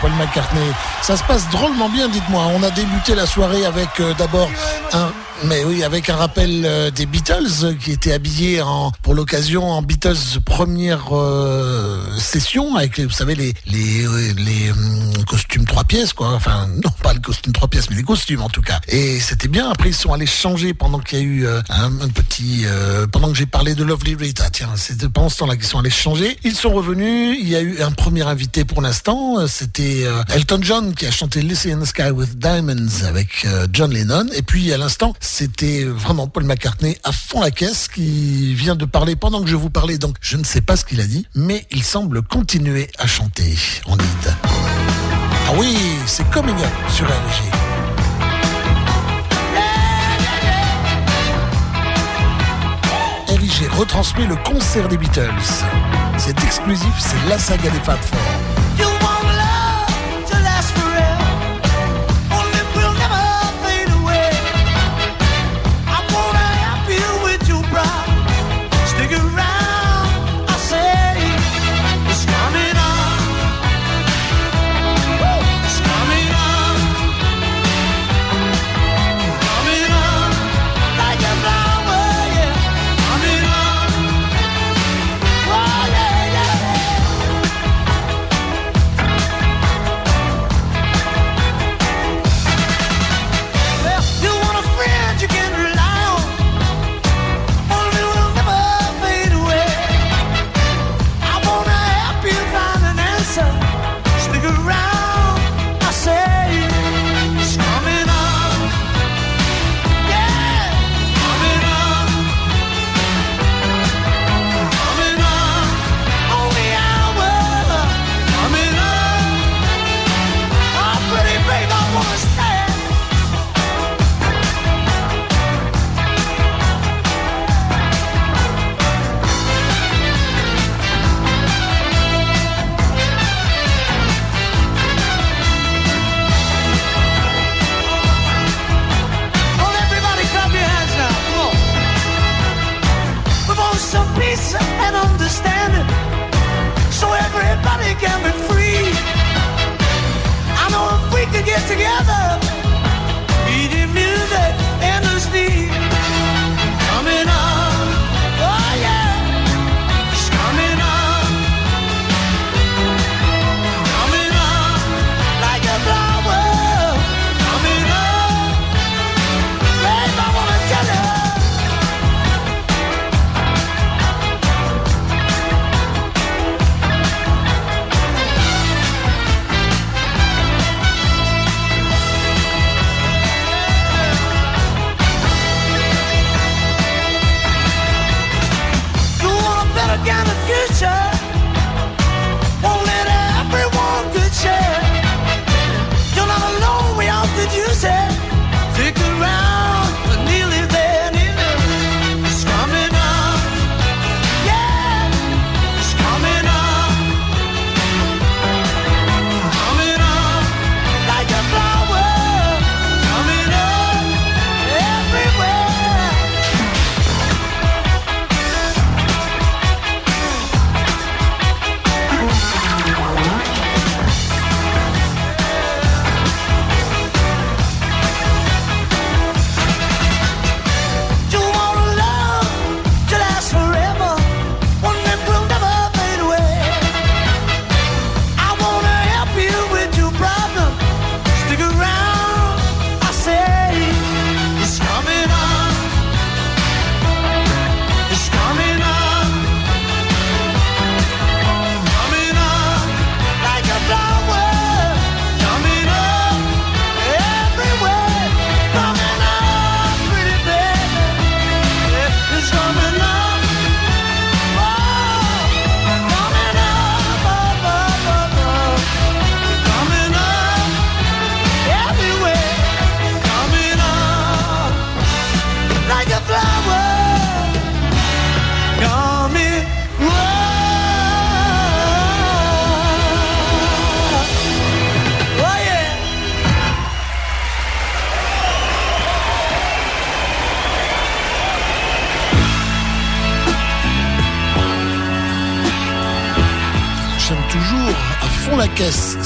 Paul 0.01 0.13
McCartney. 0.13 0.61
Ça 1.03 1.17
se 1.17 1.25
passe 1.25 1.49
drôlement 1.51 1.89
bien, 1.89 2.09
dites-moi. 2.09 2.45
On 2.55 2.63
a 2.63 2.71
débuté 2.71 3.15
la 3.15 3.27
soirée 3.27 3.65
avec 3.65 3.89
euh, 4.01 4.13
d'abord 4.19 4.51
un, 4.93 5.11
mais 5.45 5.65
oui, 5.65 5.83
avec 5.83 6.11
un 6.11 6.17
rappel 6.17 6.63
euh, 6.65 6.91
des 6.91 7.07
Beatles 7.07 7.65
euh, 7.65 7.75
qui 7.75 7.93
étaient 7.93 8.13
habillés 8.13 8.63
pour 9.03 9.15
l'occasion 9.15 9.71
en 9.71 9.83
Beatles 9.83 10.41
première 10.45 11.11
session 12.19 12.77
avec, 12.77 13.01
vous 13.01 13.11
savez, 13.11 13.35
les 13.35 13.55
les 13.67 14.71
hum, 14.71 15.25
costumes 15.27 15.65
trois 15.65 15.85
pièces, 15.85 16.13
quoi. 16.13 16.33
Enfin, 16.35 16.67
non, 16.69 16.91
pas 17.13 17.19
le 17.19 17.21
costume, 17.21 17.53
trois 17.53 17.69
pièces, 17.69 17.91
mais 17.91 17.97
les 17.97 18.03
costumes 18.03 18.41
en 18.41 18.49
tout 18.49 18.63
cas. 18.63 18.81
Et 18.89 19.21
c'était 19.21 19.49
bien. 19.49 19.71
Après, 19.71 19.91
ils 19.91 19.95
sont 19.95 20.13
allés 20.13 20.27
changer 20.27 20.73
pendant 20.73 20.99
qu'il 20.99 21.19
y 21.19 21.21
a 21.21 21.25
eu 21.25 21.47
euh, 21.47 21.61
un, 21.69 22.01
un, 22.01 22.09
petit. 22.09 22.63
Euh, 22.65 23.07
pendant 23.07 23.29
que 23.29 23.37
j'ai 23.37 23.47
parlé 23.47 23.75
de 23.75 23.85
Lovely 23.85 24.15
Rita. 24.15 24.45
Ah, 24.47 24.51
tiens, 24.51 24.71
c'est 24.77 25.09
pendant 25.09 25.29
ce 25.29 25.39
temps-là 25.39 25.57
qu'ils 25.57 25.67
sont 25.67 25.79
allés 25.79 25.91
changer. 25.91 26.39
Ils 26.45 26.55
sont 26.55 26.71
revenus. 26.71 27.37
Il 27.41 27.49
y 27.49 27.57
a 27.57 27.61
eu 27.61 27.83
un 27.83 27.91
premier 27.91 28.23
invité 28.23 28.65
pour 28.65 28.81
l'instant. 28.81 29.39
Euh, 29.39 29.47
c'était 29.47 30.05
euh, 30.05 30.23
Elton 30.35 30.61
John 30.63 30.95
qui 30.95 31.07
a 31.07 31.11
chanté 31.11 31.43
Listen 31.43 31.79
in 31.79 31.83
the 31.83 31.87
Sky 31.87 32.11
with 32.11 32.39
Diamonds 32.39 33.05
avec 33.07 33.45
euh, 33.45 33.67
John 33.73 33.93
Lennon. 33.93 34.27
Et 34.35 34.43
puis 34.43 34.73
à 34.73 34.79
l'instant, 34.79 35.15
c'était 35.21 35.85
vraiment 35.85 36.29
Paul 36.29 36.45
McCartney 36.45 36.97
à 37.05 37.13
fond 37.13 37.41
la 37.41 37.51
caisse 37.51 37.89
qui 37.89 38.55
vient 38.55 38.77
de 38.77 38.85
parler 38.85 39.17
pendant 39.17 39.43
que 39.43 39.49
je 39.49 39.57
vous 39.57 39.71
parlais. 39.71 39.99
Donc 39.99 40.17
je 40.21 40.37
ne 40.37 40.45
sais 40.45 40.63
pas 40.63 40.77
ce 40.77 40.85
qu'il 40.85 41.01
a 41.01 41.07
dit, 41.07 41.27
mais 41.35 41.67
il 41.71 41.83
semble 41.83 42.23
continuer 42.23 42.91
à 42.99 43.07
chanter 43.07 43.55
en 43.87 43.97
lead. 43.97 44.62
Ah 45.55 45.57
oui, 45.59 45.77
c'est 46.07 46.25
comme 46.31 46.47
Coming 46.47 46.65
Up 46.65 46.91
sur 46.91 47.05
LG. 47.05 47.53
j'ai 53.59 53.69
retransmet 53.69 54.27
le 54.27 54.37
concert 54.37 54.89
des 54.89 54.97
Beatles. 54.97 55.29
C'est 56.17 56.43
exclusif, 56.43 56.95
c'est 56.99 57.29
la 57.29 57.39
saga 57.39 57.69
des 57.69 57.81
Fab 57.81 57.99
Four. 57.99 58.42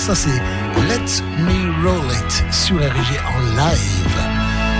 Ça, 0.06 0.14
c'est 0.14 0.40
Let 0.86 1.20
Me 1.36 1.84
Roll 1.84 2.12
It 2.14 2.54
sur 2.54 2.76
RG 2.76 3.18
en 3.26 3.40
live. 3.56 4.20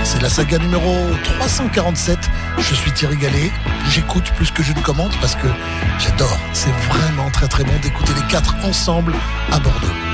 C'est 0.05 0.21
la 0.21 0.29
saga 0.29 0.57
numéro 0.57 0.95
347. 1.21 2.17
Je 2.57 2.73
suis 2.73 2.93
Thierry 2.93 3.17
Gallet. 3.17 3.51
J'écoute 3.89 4.31
plus 4.37 4.51
que 4.51 4.63
je 4.63 4.71
ne 4.71 4.79
commente 4.79 5.11
parce 5.19 5.35
que 5.35 5.47
j'adore. 5.99 6.39
C'est 6.53 6.71
vraiment 6.93 7.29
très 7.29 7.49
très 7.49 7.65
bon 7.65 7.77
d'écouter 7.81 8.13
les 8.15 8.25
quatre 8.31 8.55
ensemble 8.63 9.13
à 9.51 9.59
Bordeaux. 9.59 10.06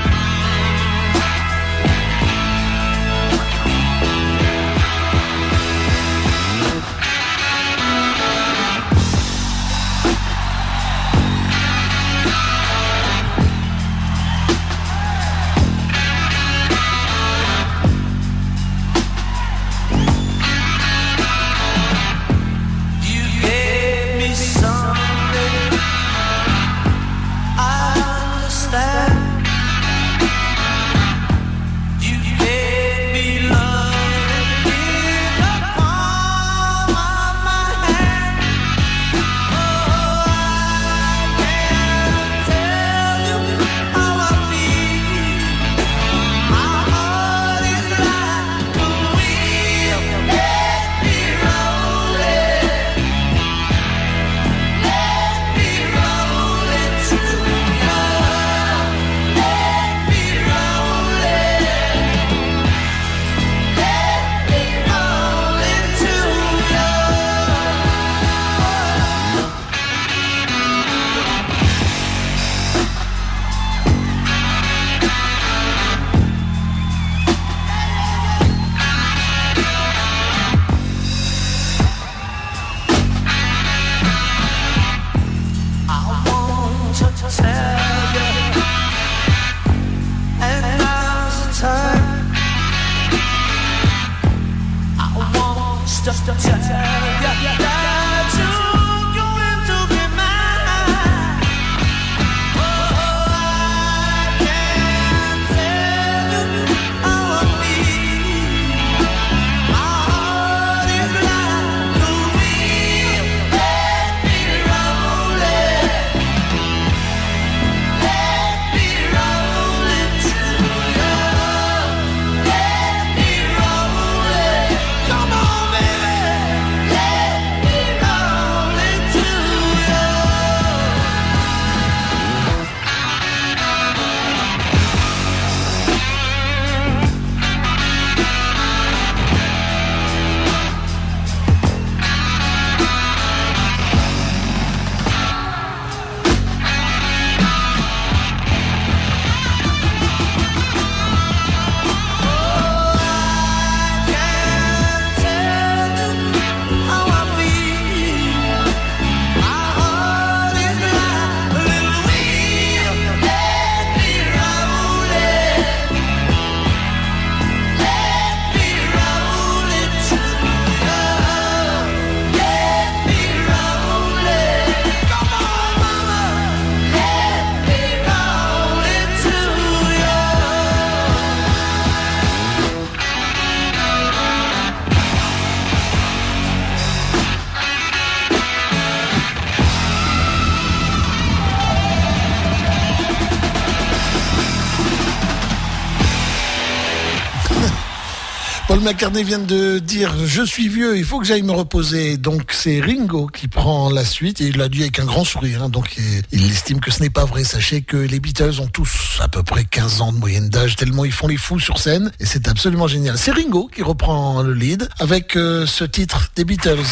Dire 199.80 200.14
je 200.26 200.42
suis 200.42 200.68
vieux, 200.68 200.98
il 200.98 201.04
faut 201.04 201.18
que 201.18 201.24
j'aille 201.24 201.42
me 201.42 201.52
reposer. 201.52 202.18
Donc 202.18 202.52
c'est 202.52 202.80
Ringo 202.80 203.28
qui 203.28 203.48
prend 203.48 203.88
la 203.88 204.04
suite 204.04 204.42
et 204.42 204.44
il 204.44 204.58
l'a 204.58 204.68
dit 204.68 204.82
avec 204.82 204.98
un 204.98 205.06
grand 205.06 205.24
sourire. 205.24 205.62
hein. 205.62 205.68
donc 205.70 205.96
il, 206.32 206.50
estime 206.50 206.80
que 206.80 206.90
ce 206.90 207.02
n'est 207.02 207.10
pas 207.10 207.24
vrai. 207.24 207.44
Sachez 207.44 207.80
que 207.80 207.96
les 207.96 208.20
Beatles 208.20 208.60
ont 208.60 208.66
tous 208.66 209.18
à 209.20 209.28
peu 209.28 209.42
près 209.42 209.64
15 209.64 210.02
ans 210.02 210.12
de 210.12 210.18
moyenne 210.18 210.50
d'âge 210.50 210.76
tellement 210.76 211.04
ils 211.06 211.12
font 211.12 211.28
les 211.28 211.38
fous 211.38 211.58
sur 211.58 211.78
scène 211.78 212.12
et 212.20 212.26
c'est 212.26 212.46
absolument 212.46 212.86
génial. 212.86 213.16
C'est 213.16 213.30
Ringo 213.32 213.70
qui 213.74 213.82
reprend 213.82 214.42
le 214.42 214.52
lead 214.52 214.88
avec 214.98 215.36
euh, 215.36 215.64
ce 215.66 215.84
titre 215.84 216.30
des 216.36 216.44
Beatles. 216.44 216.84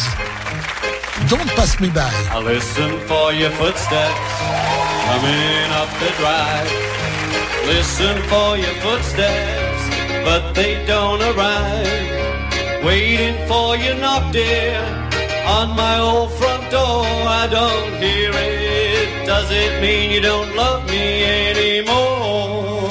Don't 1.29 1.45
pass 1.55 1.79
me 1.79 1.89
by. 1.89 2.01
Listen 7.67 8.17
for 8.27 8.57
your 8.57 8.75
footsteps, 8.81 9.62
but 10.23 10.53
they 10.53 10.85
don't 10.85 11.21
arrive. 11.21 12.83
Waiting 12.83 13.37
for 13.47 13.75
your 13.77 13.95
knock, 13.95 14.31
dear, 14.31 14.77
on 15.45 15.75
my 15.75 15.99
old 15.99 16.31
front 16.31 16.71
door. 16.71 17.05
I 17.41 17.47
don't 17.49 17.93
hear 18.01 18.31
it. 18.33 19.25
Does 19.25 19.49
it 19.51 19.81
mean 19.81 20.11
you 20.11 20.21
don't 20.21 20.55
love 20.55 20.85
me 20.89 21.23
anymore? 21.49 22.89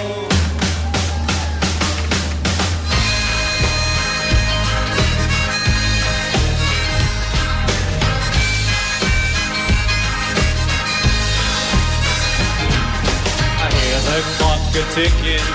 I 13.64 13.68
hear 13.78 13.98
the 14.08 14.18
clock 14.36 14.62
a 14.80 14.84
ticking 14.94 15.51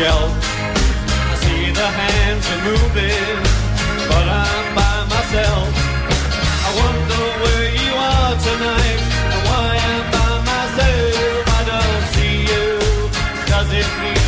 shelf. 0.00 0.32
I 1.32 1.34
see 1.44 1.64
the 1.80 1.88
hands 2.00 2.44
are 2.52 2.62
moving, 2.70 3.38
but 4.08 4.26
I'm 4.42 4.66
by 4.78 4.96
myself. 5.14 5.68
I 6.68 6.70
wonder 6.82 7.22
where 7.42 7.68
you 7.80 7.90
are 8.12 8.34
tonight 8.48 9.00
and 9.32 9.40
why 9.48 9.70
I'm 9.92 10.06
by 10.16 10.32
myself. 10.52 11.42
I 11.58 11.62
don't 11.72 12.04
see 12.14 12.36
you. 12.50 12.66
Does 13.52 13.68
it 13.80 13.88
mean 14.00 14.19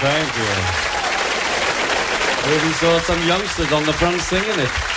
thank 0.00 0.36
you. 0.36 0.50
Even 2.54 2.72
saw 2.74 3.00
some 3.00 3.22
youngsters 3.26 3.72
on 3.72 3.84
the 3.84 3.92
front 3.92 4.20
singing 4.20 4.58
it. 4.58 4.95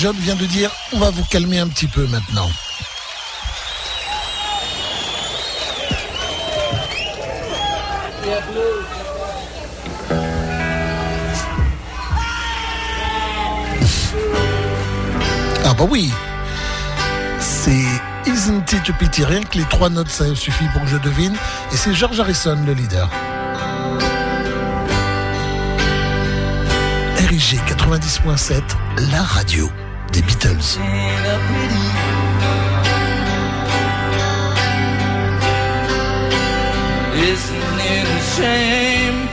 John 0.00 0.14
vient 0.16 0.36
de 0.36 0.46
dire, 0.46 0.70
on 0.92 1.00
va 1.00 1.10
vous 1.10 1.24
calmer 1.24 1.58
un 1.58 1.66
petit 1.66 1.88
peu 1.88 2.06
maintenant. 2.06 2.48
Ah 15.64 15.74
bah 15.76 15.84
oui, 15.90 16.12
c'est 17.40 17.72
Isn't 18.24 18.72
It 18.72 18.90
a 18.90 18.92
Pity? 18.92 19.24
Rien 19.24 19.42
que 19.42 19.58
les 19.58 19.64
trois 19.64 19.90
notes, 19.90 20.10
ça 20.10 20.32
suffit 20.36 20.68
pour 20.72 20.82
que 20.82 20.86
je 20.86 20.98
devine. 20.98 21.34
Et 21.72 21.76
c'est 21.76 21.92
George 21.92 22.20
Harrison, 22.20 22.56
le 22.64 22.72
leader. 22.72 23.10
RIG 27.16 27.60
90.7, 27.66 28.62
la 29.10 29.22
radio 29.24 29.68
Beatles. 30.38 30.78
Isn't 37.30 37.78
it 37.80 38.06
a 38.06 38.20
shame 38.36 39.28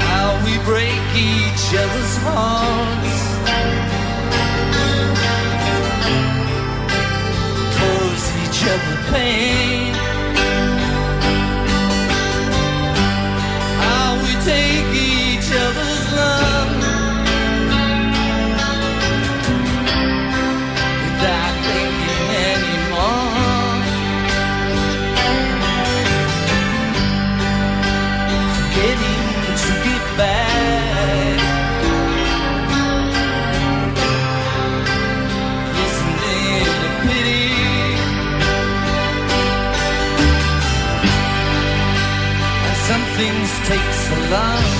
how 0.00 0.42
we 0.44 0.58
break 0.64 1.02
each 1.14 1.66
other's 1.82 2.16
hearts? 2.26 3.14
Cause 7.78 8.24
each 8.42 8.60
other 8.68 9.12
pain. 9.12 10.03
alone 44.16 44.73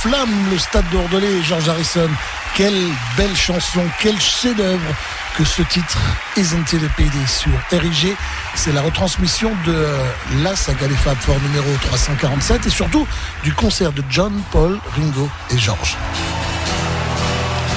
enflamme 0.00 0.50
le 0.50 0.58
stade 0.58 0.88
d'Ordelais, 0.90 1.42
George 1.42 1.68
Harrison. 1.68 2.08
Quelle 2.54 2.88
belle 3.18 3.36
chanson, 3.36 3.82
quel 4.00 4.18
chef-d'œuvre 4.18 4.94
que 5.36 5.44
ce 5.44 5.60
titre 5.62 5.98
Isn't 6.38 6.72
It 6.72 6.82
a 6.82 6.88
Pity 6.96 7.26
sur 7.26 7.50
RIG. 7.70 8.16
C'est 8.54 8.72
la 8.72 8.80
retransmission 8.80 9.50
de 9.66 9.74
euh, 9.74 9.98
la 10.42 10.56
saga 10.56 10.86
des 10.88 10.94
Four 10.94 11.38
numéro 11.42 11.70
347 11.82 12.66
et 12.66 12.70
surtout 12.70 13.06
du 13.44 13.52
concert 13.52 13.92
de 13.92 14.02
John, 14.08 14.32
Paul, 14.50 14.78
Ringo 14.96 15.28
et 15.50 15.58
George. 15.58 15.98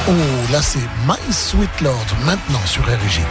Oh, 0.08 0.12
là 0.52 0.62
c'est 0.62 0.88
My 1.06 1.34
Sweet 1.34 1.82
Lord 1.82 2.06
maintenant 2.24 2.66
sur 2.66 2.86
RIG. 2.86 3.22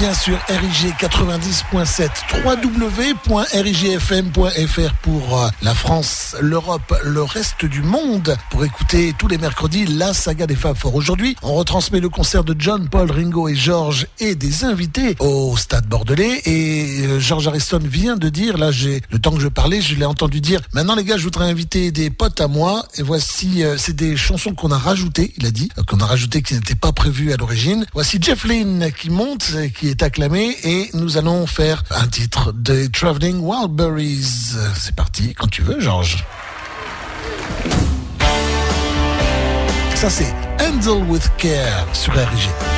bien 0.00 0.14
sur 0.14 0.38
RIG 0.48 0.94
90.7, 0.98 2.08
www.rigfm.fr 2.42 4.94
pour 5.02 5.38
euh, 5.38 5.48
la 5.60 5.74
France, 5.74 6.34
l'Europe, 6.40 6.94
le 7.04 7.22
reste 7.22 7.66
du 7.66 7.82
monde, 7.82 8.34
pour 8.48 8.64
écouter 8.64 9.12
tous 9.18 9.28
les 9.28 9.36
mercredis 9.36 9.84
la 9.84 10.14
saga 10.14 10.46
des 10.46 10.56
Fab 10.56 10.74
Four. 10.74 10.94
Aujourd'hui, 10.94 11.36
on 11.42 11.52
retransmet 11.52 12.00
le 12.00 12.08
concert 12.08 12.44
de 12.44 12.56
John, 12.58 12.88
Paul, 12.88 13.10
Ringo 13.10 13.46
et 13.48 13.54
Georges 13.54 14.06
et 14.20 14.36
des 14.36 14.64
invités 14.64 15.16
au 15.18 15.54
Stade 15.58 15.86
Bordelais. 15.86 16.40
Et 16.46 17.06
euh, 17.06 17.20
Georges 17.20 17.48
Harrison 17.48 17.80
vient 17.82 18.16
de 18.16 18.30
dire, 18.30 18.56
là 18.56 18.70
j'ai 18.70 19.02
le 19.10 19.18
temps 19.18 19.32
que 19.32 19.40
je 19.40 19.48
parlais, 19.48 19.82
je 19.82 19.96
l'ai 19.96 20.06
entendu 20.06 20.40
dire, 20.40 20.62
maintenant 20.72 20.94
les 20.94 21.04
gars, 21.04 21.18
je 21.18 21.24
voudrais 21.24 21.50
inviter 21.50 21.90
des 21.90 22.08
potes 22.08 22.40
à 22.40 22.48
moi. 22.48 22.86
Et 22.96 23.02
voici, 23.02 23.62
euh, 23.62 23.76
c'est 23.76 23.96
des 23.96 24.16
chansons 24.16 24.54
qu'on 24.54 24.70
a 24.70 24.78
rajoutées, 24.78 25.34
il 25.36 25.44
a 25.44 25.50
dit, 25.50 25.68
qu'on 25.86 26.00
a 26.00 26.06
rajoutées 26.06 26.40
qui 26.40 26.54
n'étaient 26.54 26.74
pas 26.74 26.92
prévues 26.92 27.34
à 27.34 27.36
l'origine. 27.36 27.84
Voici 27.92 28.16
Jeff 28.18 28.44
Lynne 28.44 28.90
qui 28.98 29.10
monte, 29.10 29.52
qui 29.78 29.89
acclamé 30.00 30.56
et 30.64 30.90
nous 30.94 31.16
allons 31.16 31.46
faire 31.46 31.82
un 31.90 32.06
titre 32.06 32.52
de 32.52 32.86
Traveling 32.86 33.40
Wildberries. 33.40 34.54
C'est 34.74 34.94
parti, 34.94 35.34
quand 35.34 35.48
tu 35.48 35.62
veux, 35.62 35.80
Georges. 35.80 36.24
Ça, 39.94 40.08
c'est 40.08 40.34
Handle 40.60 41.04
with 41.08 41.30
Care 41.36 41.86
sur 41.92 42.12
RG. 42.14 42.69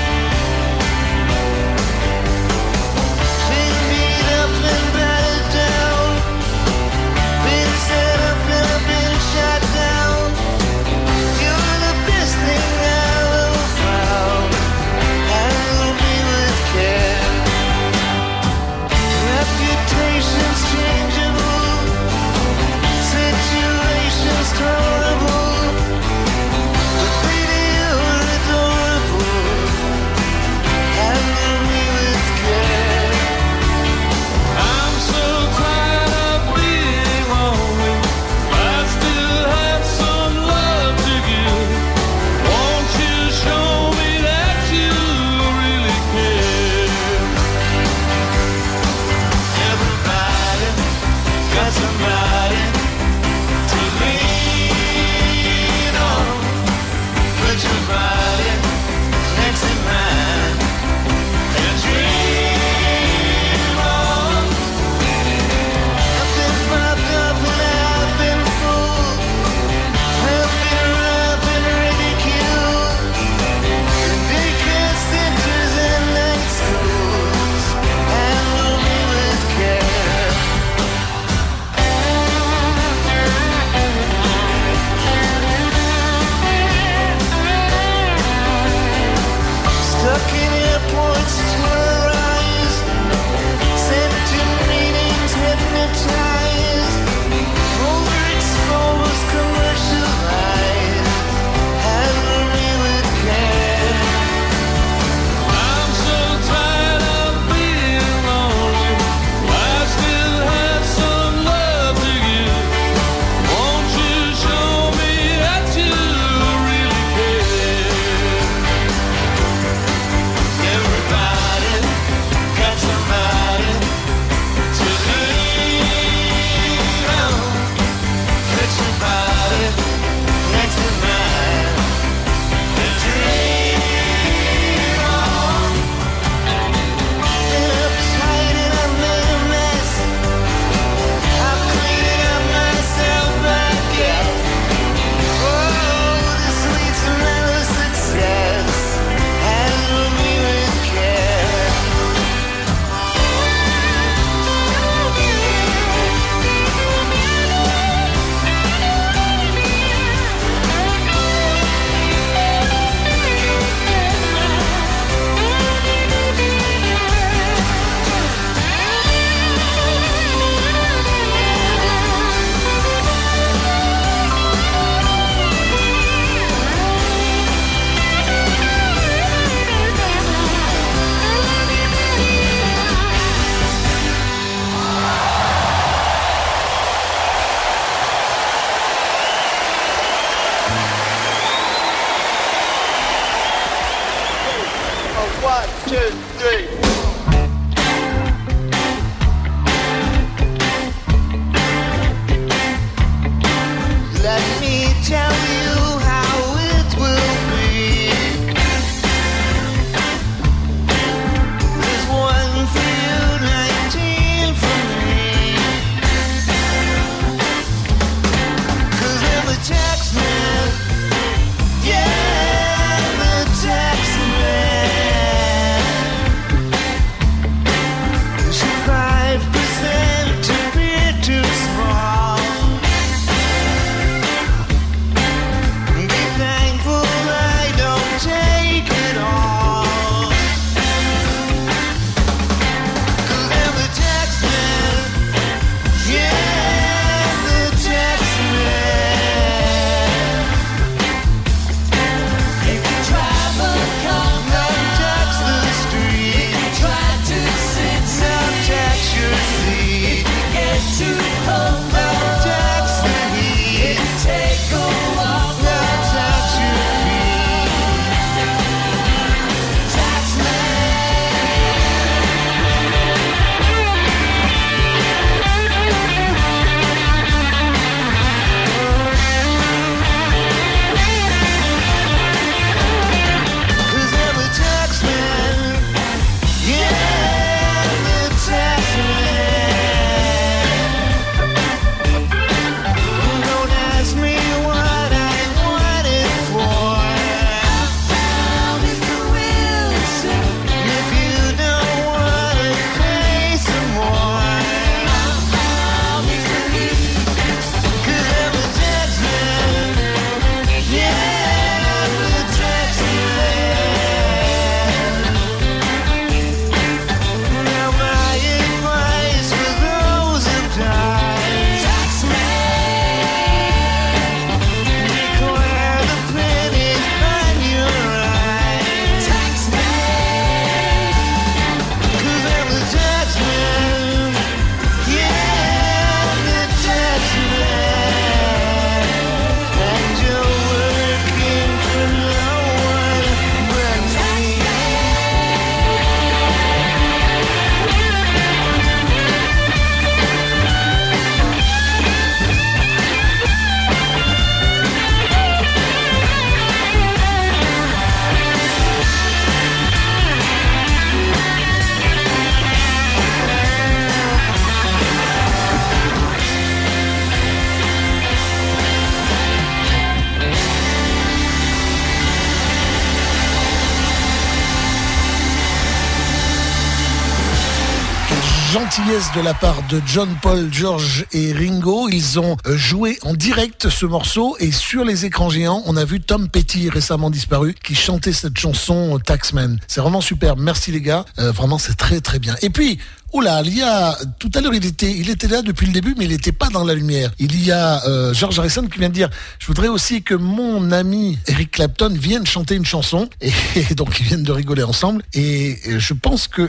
De 379.35 379.43
la 379.43 379.55
part 379.55 379.82
John 380.07 380.29
Paul, 380.41 380.69
George 380.71 381.27
et 381.33 381.53
Ringo. 381.53 382.09
Ils 382.09 382.39
ont 382.39 382.57
euh, 382.67 382.77
joué 382.77 383.19
en 383.23 383.35
direct 383.35 383.89
ce 383.89 384.07
morceau 384.07 384.57
et 384.61 384.71
sur 384.73 385.05
les 385.05 385.25
écrans 385.25 385.51
géants, 385.51 385.83
on 385.87 385.97
a 385.97 386.05
vu 386.05 386.21
Tom 386.21 386.49
Petty 386.49 386.89
récemment 386.89 387.31
disparu 387.31 387.75
qui 387.83 387.95
chantait 387.95 388.33
cette 388.33 388.59
chanson 388.59 389.17
euh, 389.17 389.19
Taxman. 389.19 389.79
C'est 389.89 390.01
vraiment 390.01 390.21
super. 390.21 390.57
Merci 390.57 390.93
les 390.93 391.01
gars. 391.01 391.25
Euh, 391.39 391.53
vraiment, 391.53 391.79
c'est 391.79 391.97
très 391.97 392.21
très 392.21 392.39
bien. 392.39 392.55
Et 392.63 392.71
puis, 392.71 392.99
Oula, 393.33 393.63
il 393.65 393.79
y 393.79 393.83
a 393.83 394.19
tout 394.39 394.51
à 394.55 394.61
l'heure 394.61 394.75
il 394.75 394.85
était 394.85 395.11
il 395.11 395.31
était 395.31 395.49
là 395.49 395.63
depuis 395.63 395.87
le 395.87 395.93
début 395.95 396.15
mais 396.19 396.27
il 396.27 396.33
n'était 396.33 396.53
pas 396.53 396.69
dans 396.69 396.85
la 396.85 396.93
lumière. 396.93 397.31
Il 397.39 397.65
y 397.65 397.73
a 397.73 398.03
George 398.35 398.59
Harrison 398.59 398.87
qui 398.87 398.99
vient 398.99 399.09
de 399.09 399.15
dire 399.15 399.31
je 399.59 399.67
voudrais 399.69 399.89
aussi 399.89 400.23
que 400.23 400.35
mon 400.35 400.93
ami 400.93 401.39
Eric 401.47 401.71
Clapton 401.71 402.11
vienne 402.13 402.45
chanter 402.45 402.75
une 402.75 402.85
chanson 402.85 403.31
et, 403.41 403.51
donc 403.95 404.21
ils 404.21 404.27
viennent 404.27 404.43
de 404.43 404.53
rigoler 404.53 404.83
ensemble 404.83 405.23
et, 405.33 405.79
je 405.97 406.13
pense 406.13 406.47
que 406.47 406.69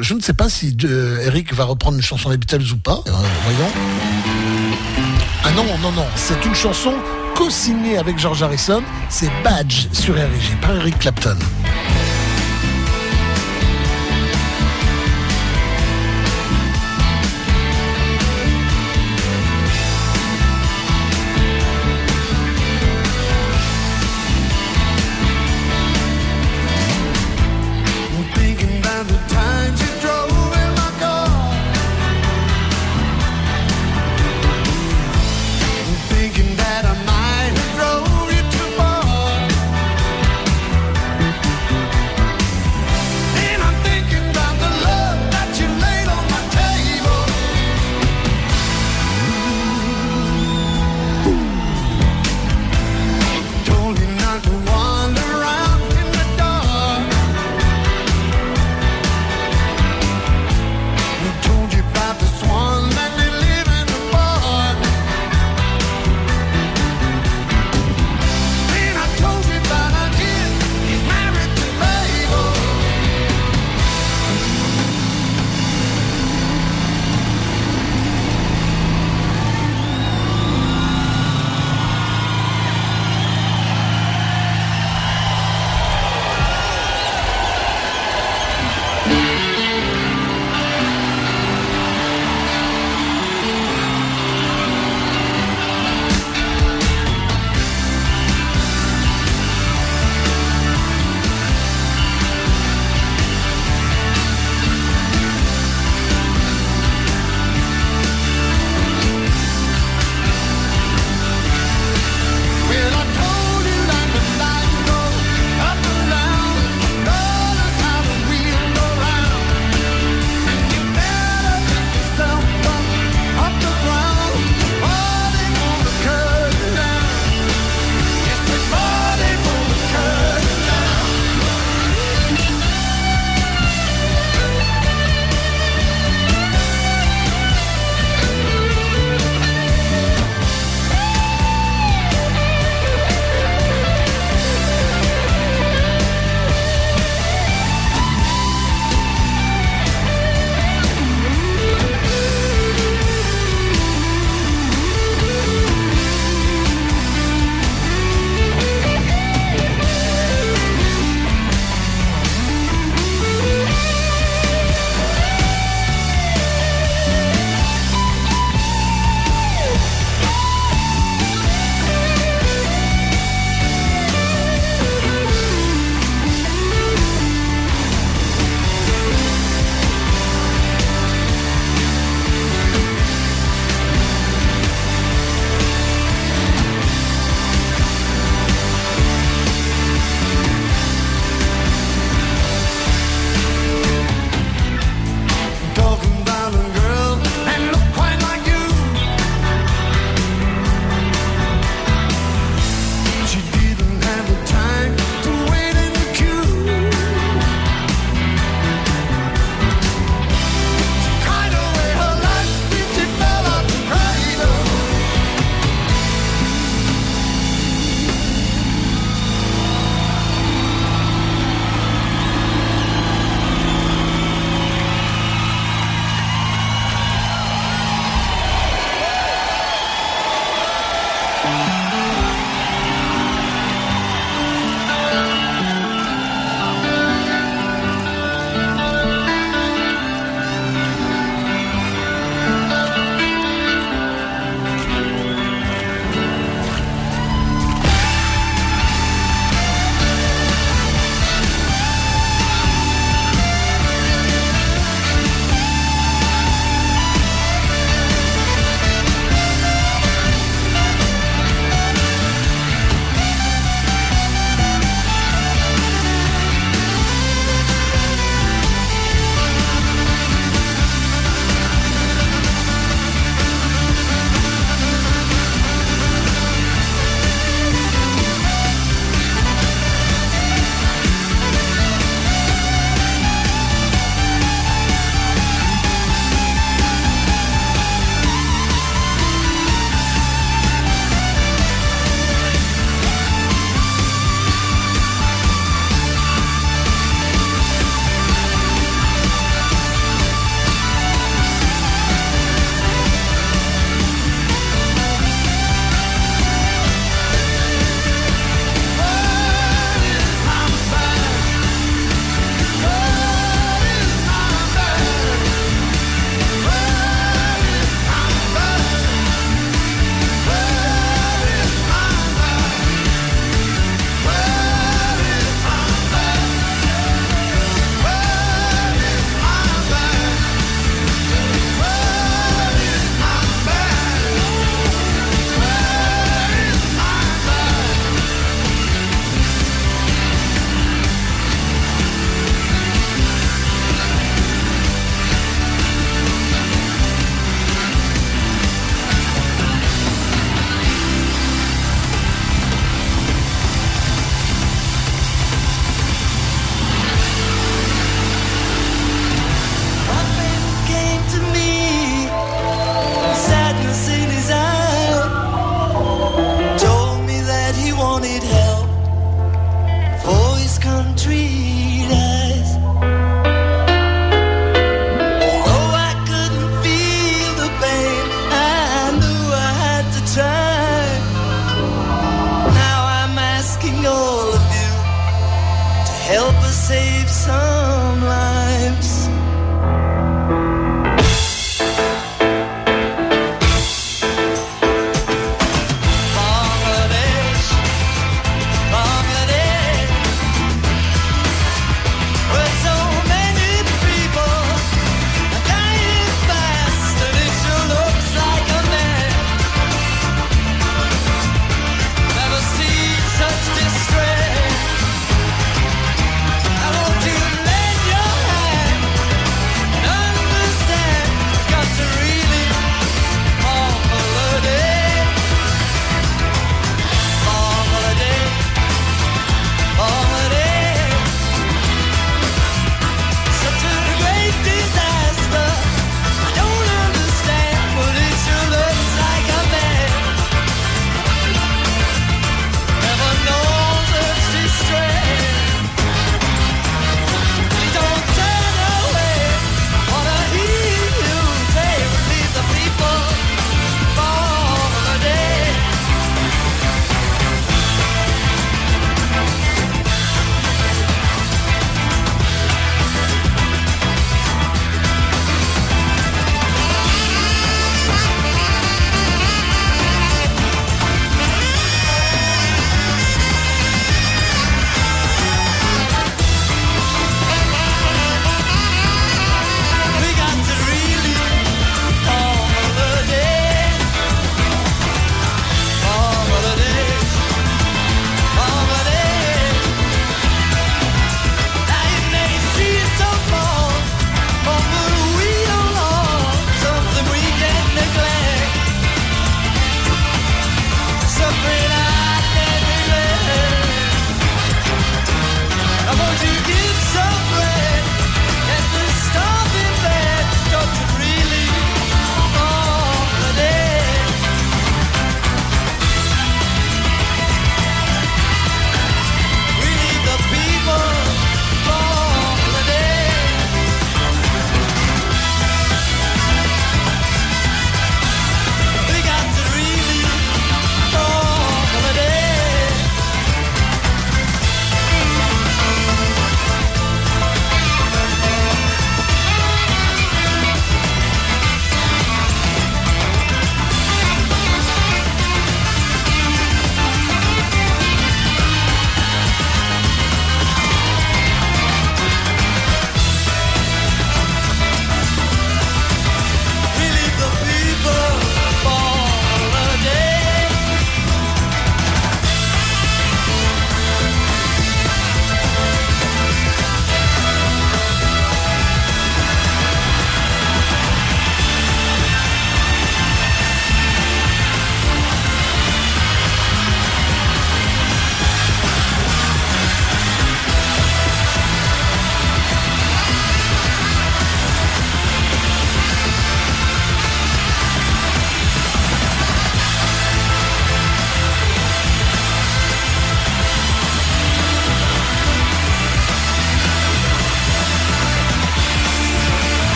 je 0.00 0.14
ne 0.14 0.20
sais 0.20 0.34
pas 0.34 0.48
si 0.48 0.76
Eric 1.22 1.54
va 1.54 1.62
reprendre 1.62 1.96
une 1.96 2.02
chanson 2.02 2.28
Beatles 2.40 2.59
ou 2.72 2.76
pas. 2.76 3.00
Euh, 3.06 3.12
voyons. 3.44 3.72
Ah 5.44 5.50
non 5.52 5.64
non 5.82 5.92
non, 5.92 6.06
c'est 6.16 6.44
une 6.44 6.54
chanson 6.54 6.94
co-signée 7.34 7.98
avec 7.98 8.18
George 8.18 8.42
Harrison, 8.42 8.82
c'est 9.08 9.30
Badge 9.42 9.86
sur 9.92 10.14
RG 10.14 10.60
par 10.60 10.76
Eric 10.76 10.98
Clapton. 10.98 11.38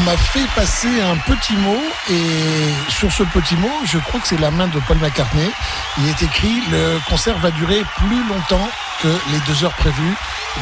On 0.00 0.04
m'a 0.04 0.16
fait 0.16 0.46
passer 0.54 1.00
un 1.00 1.16
petit 1.16 1.54
mot 1.56 1.80
et 2.10 2.90
sur 2.90 3.12
ce 3.12 3.22
petit 3.22 3.54
mot, 3.56 3.70
je 3.84 3.98
crois 3.98 4.18
que 4.20 4.28
c'est 4.28 4.40
la 4.40 4.50
main 4.50 4.66
de 4.68 4.80
Paul 4.80 4.96
McCartney. 4.98 5.50
Il 5.98 6.08
est 6.08 6.22
écrit 6.22 6.62
le 6.70 6.98
concert 7.08 7.36
va 7.38 7.50
durer 7.50 7.82
plus 7.96 8.26
longtemps 8.28 8.68
les 9.04 9.38
deux 9.46 9.64
heures 9.64 9.74
prévues. 9.74 10.14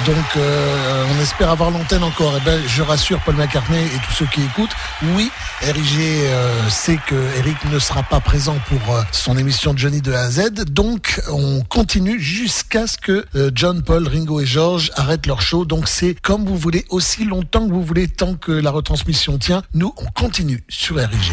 Donc 0.07 0.37
euh, 0.37 1.05
on 1.15 1.23
espère 1.23 1.51
avoir 1.51 1.71
l'antenne 1.71 2.03
encore. 2.03 2.37
Et 2.37 2.41
ben 2.41 2.61
je 2.67 2.83
rassure 2.83 3.21
Paul 3.21 3.37
McCartney 3.37 3.79
et 3.79 3.99
tous 4.07 4.13
ceux 4.13 4.27
qui 4.27 4.43
écoutent. 4.43 4.75
Oui, 5.15 5.31
RIG 5.63 5.99
euh, 5.99 6.69
sait 6.69 6.99
que 7.07 7.15
Eric 7.39 7.57
ne 7.73 7.79
sera 7.79 8.03
pas 8.03 8.21
présent 8.21 8.57
pour 8.69 8.95
euh, 8.95 9.03
son 9.13 9.37
émission 9.37 9.75
Johnny 9.77 10.01
de 10.01 10.13
A 10.13 10.23
à 10.23 10.31
Z. 10.31 10.65
Donc 10.71 11.21
on 11.31 11.63
continue 11.63 12.21
jusqu'à 12.21 12.87
ce 12.87 12.99
que 12.99 13.25
euh, 13.35 13.51
John, 13.55 13.83
Paul, 13.83 14.07
Ringo 14.07 14.41
et 14.41 14.47
George 14.47 14.91
arrêtent 14.95 15.27
leur 15.27 15.43
show. 15.43 15.65
Donc 15.65 15.89
c'est 15.89 16.15
comme 16.15 16.45
vous 16.45 16.57
voulez, 16.57 16.85
aussi 16.91 17.25
longtemps 17.25 17.67
que 17.67 17.73
vous 17.73 17.83
voulez, 17.85 18.09
tant 18.09 18.35
que 18.35 18.53
la 18.53 18.71
retransmission 18.71 19.39
tient. 19.39 19.63
Nous, 19.75 19.93
on 19.97 20.07
continue 20.07 20.63
sur 20.69 20.97
RIG. 20.97 21.33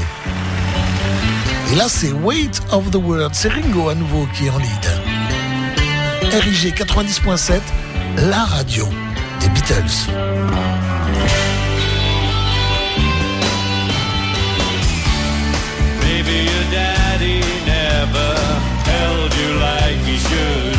Et 1.71 1.75
là, 1.75 1.85
c'est 1.87 2.11
Weight 2.11 2.61
of 2.71 2.91
the 2.91 2.95
World. 2.95 3.31
C'est 3.33 3.49
Ringo 3.49 3.89
à 3.89 3.95
nouveau 3.95 4.27
qui 4.33 4.47
est 4.47 4.49
en 4.49 4.57
lead. 4.57 5.14
RIG 6.31 6.73
90.7, 6.73 7.61
la 8.29 8.45
radio 8.45 8.87
des 9.39 9.49
Beatles. 9.49 10.07
Maybe 16.01 16.43
your 16.43 16.65
daddy 16.71 17.41
never 17.65 18.35
held 18.85 19.33
you 19.35 19.49
like 19.59 19.99
he 20.05 20.17
should. 20.17 20.77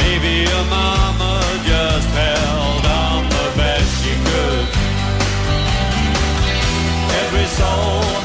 Maybe 0.00 0.50
your 0.50 0.64
mama 0.68 1.40
just 1.64 2.08
held 2.14 2.86
on 2.86 3.28
the 3.28 3.48
best 3.56 3.90
she 4.02 4.14
could. 4.28 4.66
Every 7.22 7.46
soul 7.46 8.15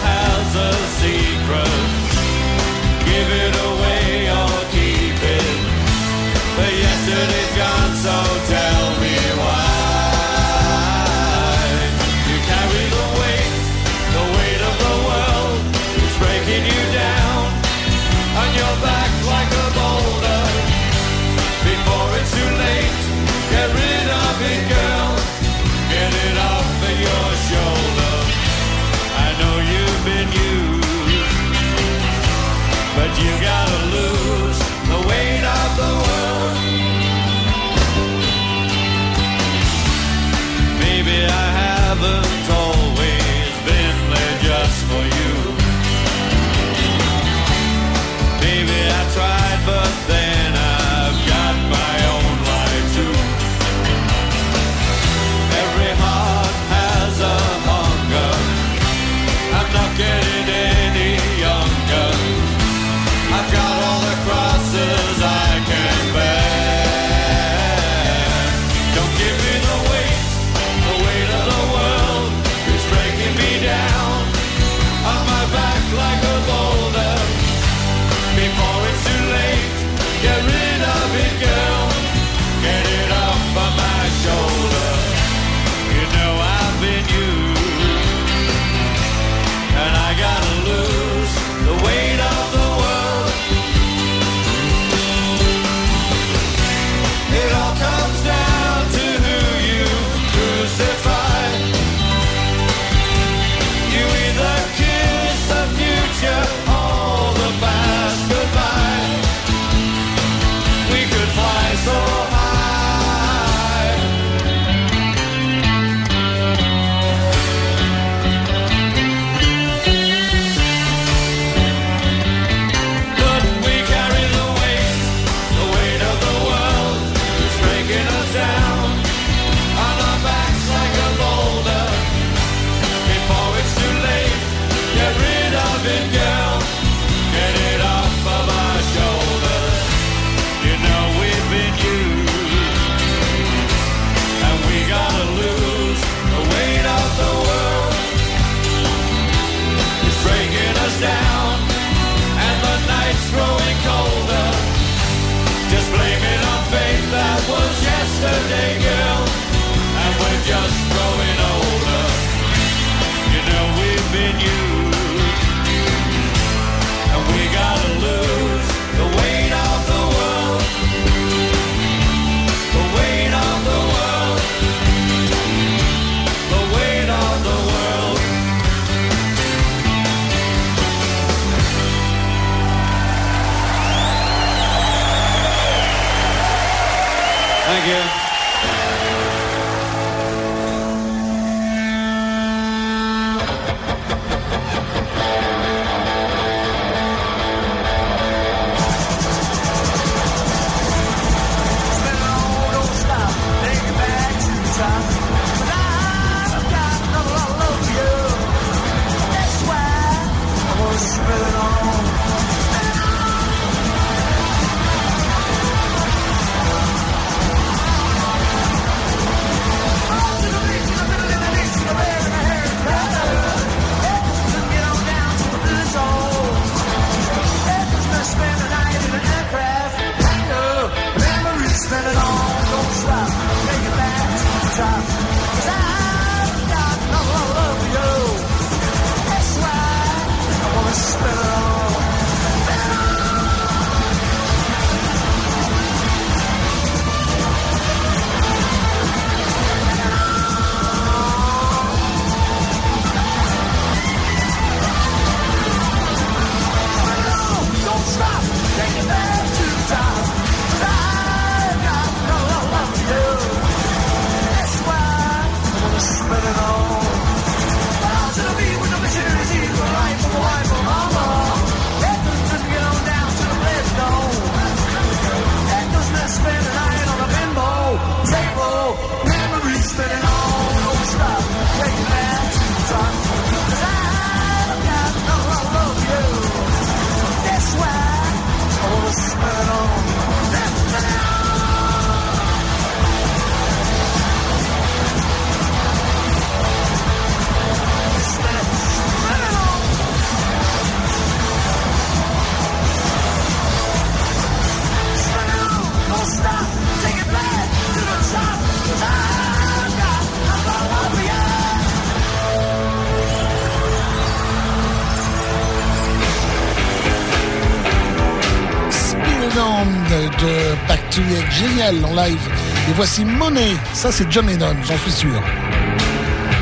génial 321.61 322.03
en 322.05 322.15
live. 322.15 322.49
Et 322.89 322.93
voici 322.93 323.23
Monet, 323.23 323.75
ça 323.93 324.11
c'est 324.11 324.29
John 324.31 324.47
Lennon, 324.47 324.75
j'en 324.83 324.97
suis 324.97 325.11
sûr. 325.11 325.43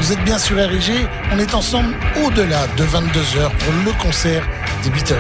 Vous 0.01 0.11
êtes 0.11 0.23
bien 0.23 0.37
sur 0.37 0.57
RG, 0.57 1.07
on 1.31 1.39
est 1.39 1.53
ensemble 1.53 1.95
au-delà 2.25 2.67
de 2.77 2.83
22h 2.83 3.49
pour 3.59 3.73
le 3.85 3.91
concert 4.01 4.45
des 4.83 4.89
Beatles. 4.89 5.15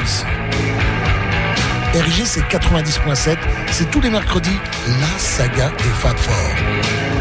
RG 1.93 2.25
c'est 2.25 2.41
90.7, 2.41 3.37
c'est 3.71 3.89
tous 3.89 4.01
les 4.01 4.09
mercredis 4.09 4.57
la 4.87 5.19
saga 5.19 5.71
des 5.77 5.93
Fab 6.01 6.17
Four. 6.17 7.18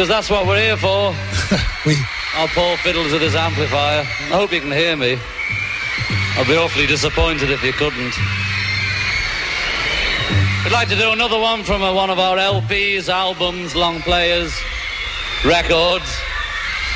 Because 0.00 0.08
that's 0.08 0.30
what 0.30 0.46
we're 0.46 0.56
here 0.56 0.78
for. 0.78 1.12
oui. 1.84 1.94
Our 2.38 2.48
poor 2.56 2.74
fiddles 2.78 3.12
with 3.12 3.20
his 3.20 3.34
amplifier. 3.36 4.00
I 4.32 4.34
hope 4.40 4.50
you 4.50 4.58
can 4.62 4.72
hear 4.72 4.96
me. 4.96 5.18
I'd 6.38 6.46
be 6.48 6.56
awfully 6.56 6.86
disappointed 6.86 7.50
if 7.50 7.62
you 7.62 7.74
couldn't. 7.74 8.14
We'd 10.64 10.72
like 10.72 10.88
to 10.88 10.96
do 10.96 11.12
another 11.12 11.38
one 11.38 11.64
from 11.64 11.82
one 11.82 12.08
of 12.08 12.18
our 12.18 12.38
LPs, 12.38 13.10
albums, 13.10 13.76
long 13.76 14.00
players, 14.00 14.56
records. 15.44 16.08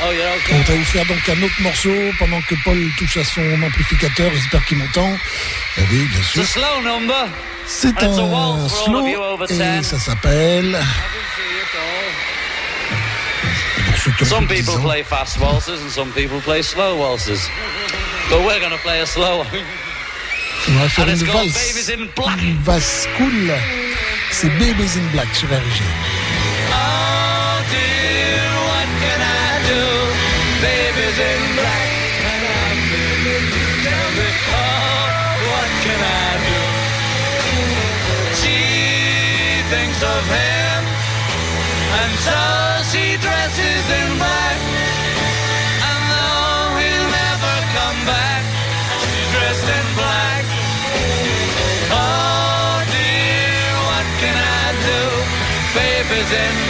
Oh, 0.01 0.10
you're 0.10 0.24
okay. 0.40 0.56
On 0.56 0.62
va 0.64 0.74
vous 0.74 0.85
faire 0.85 1.05
donc 1.05 1.28
un 1.28 1.43
autre 1.44 1.60
morceau 1.60 2.12
pendant 2.18 2.40
que 2.48 2.55
Paul 2.64 2.81
touche 2.97 3.18
à 3.18 3.24
son 3.24 3.62
amplificateur. 3.62 4.31
J'espère 4.32 4.64
qu'il 4.64 4.78
m'entend. 4.78 5.12
Eh 5.76 5.82
oui, 5.93 6.09
bien 6.09 6.20
It's 6.20 6.32
sûr. 6.32 6.43
a 6.43 6.47
slow 6.47 6.81
number. 6.81 7.28
C'est 7.66 7.89
And 7.89 8.09
it's 8.09 8.18
a 8.18 8.22
un 8.22 8.68
slow 8.70 9.01
of 9.01 9.09
you 9.09 9.20
over 9.22 9.44
et 9.51 9.59
10. 9.82 9.82
ça 9.89 9.98
s'appelle. 9.98 10.78
Some 14.05 14.12
plus 14.18 14.28
de 14.28 14.35
10 14.35 14.48
people 14.48 14.78
play 14.82 15.02
fast 15.02 15.40
waltzes 15.40 15.81
and 15.81 15.90
some 15.90 16.12
people 16.12 16.39
play 16.43 16.60
slow 16.60 16.98
waltzes. 16.98 17.40
But 18.28 18.40
we're 18.44 18.60
going 18.60 18.76
to 18.76 18.82
play 18.82 19.01
a 19.01 19.06
slow 19.06 19.39
one. 19.39 19.47
On 20.68 20.72
va 20.78 20.89
faire 20.90 21.05
And 21.05 21.12
it's 21.12 21.22
une 21.22 21.28
called 21.28 21.48
valse. 21.48 21.72
Babies 21.72 21.89
in 21.89 22.06
Black. 22.14 22.39
Une 22.43 22.59
valse 22.59 23.09
cool. 23.16 23.52
C'est 24.31 24.51
Babies 24.59 24.97
in 24.98 25.06
Black 25.12 25.35
sur 25.35 25.48
RG. 25.48 25.81
Oh 26.68 27.64
dear, 27.72 28.44
what 28.68 28.89
can 29.01 29.20
I 29.24 29.51
do? 29.72 29.82
Baby's 30.60 31.18
in 31.18 31.40
black. 31.56 31.94
and 32.28 32.44
I'm 32.44 32.78
feeling 32.93 33.47
blue. 33.52 33.72
Tell 33.89 34.09
me, 34.18 34.28
oh, 34.52 35.09
what 35.48 35.70
can 35.81 36.01
I 36.05 36.31
do? 36.44 36.60
She 38.40 38.59
thinks 39.72 40.01
of 40.02 40.22
him, 40.28 40.81
and 42.01 42.12
so 42.20 42.53
dresses 43.20 43.86
in 44.01 44.09
black. 44.19 44.59
And 45.89 46.03
though 46.11 46.78
he'll 46.81 47.11
never 47.23 47.55
come 47.77 48.01
back, 48.07 48.43
she's 49.03 49.28
dressed 49.35 49.69
in 49.78 49.86
black. 49.95 50.43
Oh 51.95 52.82
dear, 52.91 53.70
what 53.89 54.07
can 54.19 54.35
I 54.35 54.66
do? 54.89 55.03
Baby's 55.74 56.32
in 56.32 56.64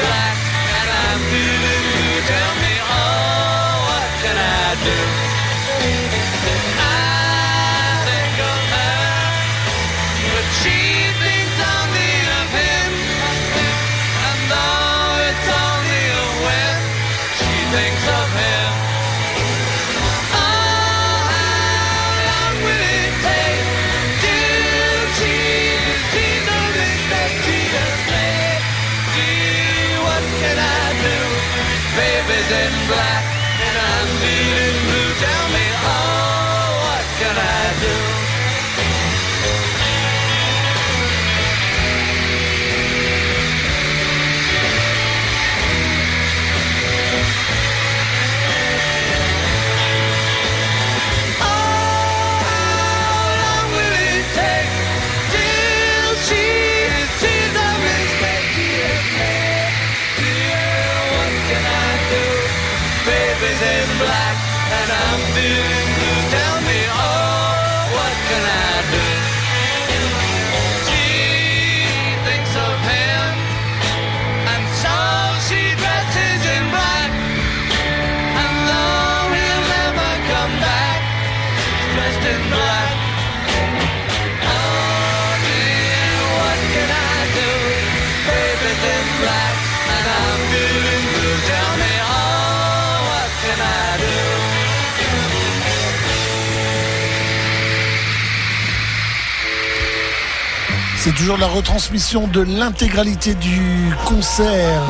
toujours 101.25 101.39
la 101.39 101.47
retransmission 101.47 102.27
de 102.27 102.43
l'intégralité 102.43 103.33
du 103.33 103.63
concert. 104.05 104.83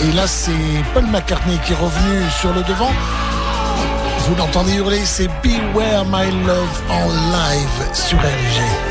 Et 0.00 0.10
là, 0.12 0.26
c'est 0.26 0.52
Paul 0.94 1.04
McCartney 1.04 1.58
qui 1.66 1.72
est 1.72 1.76
revenu 1.76 2.22
sur 2.40 2.54
le 2.54 2.62
devant. 2.62 2.90
Vous 4.26 4.36
l'entendez 4.36 4.76
hurler, 4.76 5.04
c'est 5.04 5.28
Beware 5.42 6.06
My 6.06 6.30
Love 6.46 6.82
en 6.88 7.08
live 7.08 7.94
sur 7.94 8.16
RG. 8.16 8.89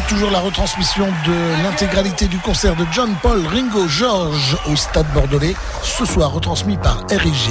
Toujours 0.00 0.30
la 0.30 0.40
retransmission 0.40 1.06
de 1.26 1.62
l'intégralité 1.62 2.26
du 2.26 2.38
concert 2.38 2.74
de 2.76 2.84
John 2.92 3.14
Paul 3.20 3.46
Ringo 3.46 3.86
George 3.88 4.56
au 4.70 4.76
Stade 4.76 5.06
Bordelais, 5.12 5.54
ce 5.82 6.06
soir 6.06 6.32
retransmis 6.32 6.78
par 6.78 6.98
RIG. 7.10 7.50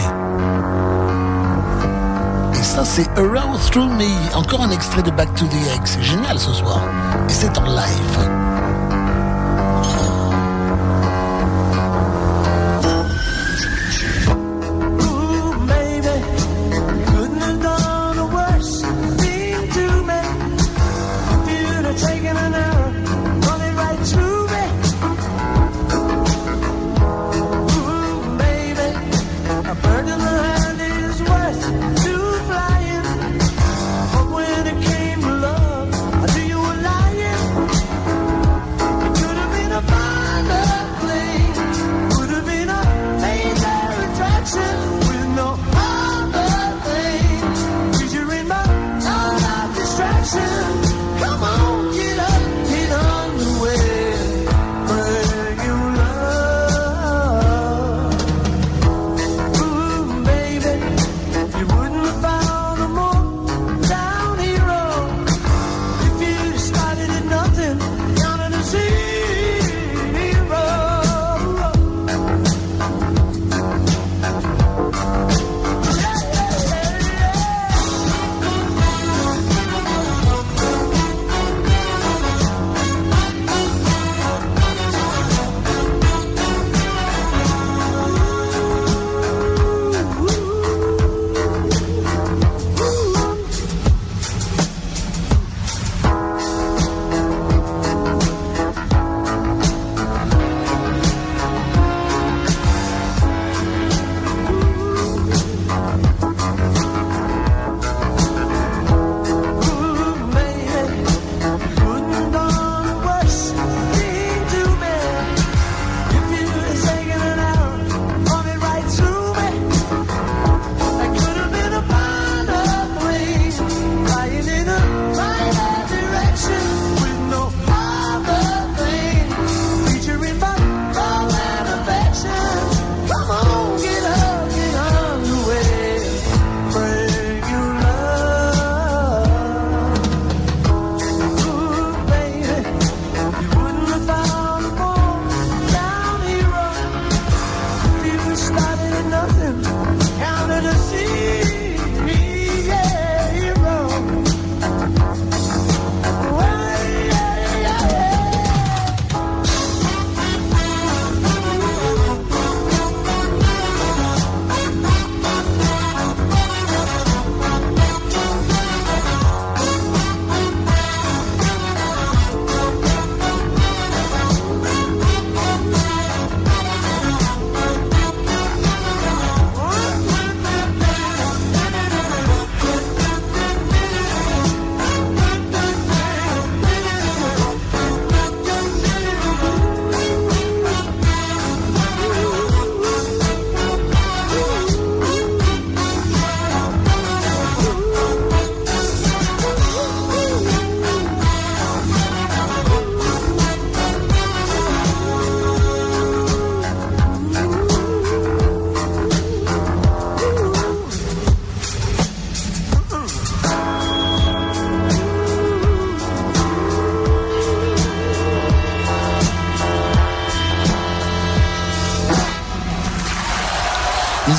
Et 2.60 2.64
ça, 2.64 2.84
c'est 2.84 3.08
Around 3.18 3.60
Through 3.72 3.92
Me, 3.92 4.36
encore 4.36 4.62
un 4.62 4.72
extrait 4.72 5.04
de 5.04 5.12
Back 5.12 5.34
to 5.36 5.46
the 5.46 5.76
Egg. 5.76 5.82
C'est 5.86 6.04
génial 6.04 6.40
ce 6.40 6.54
soir. 6.54 6.82
Et 7.30 7.34
c'est 7.34 7.56
en 7.58 7.66
live. 7.66 8.41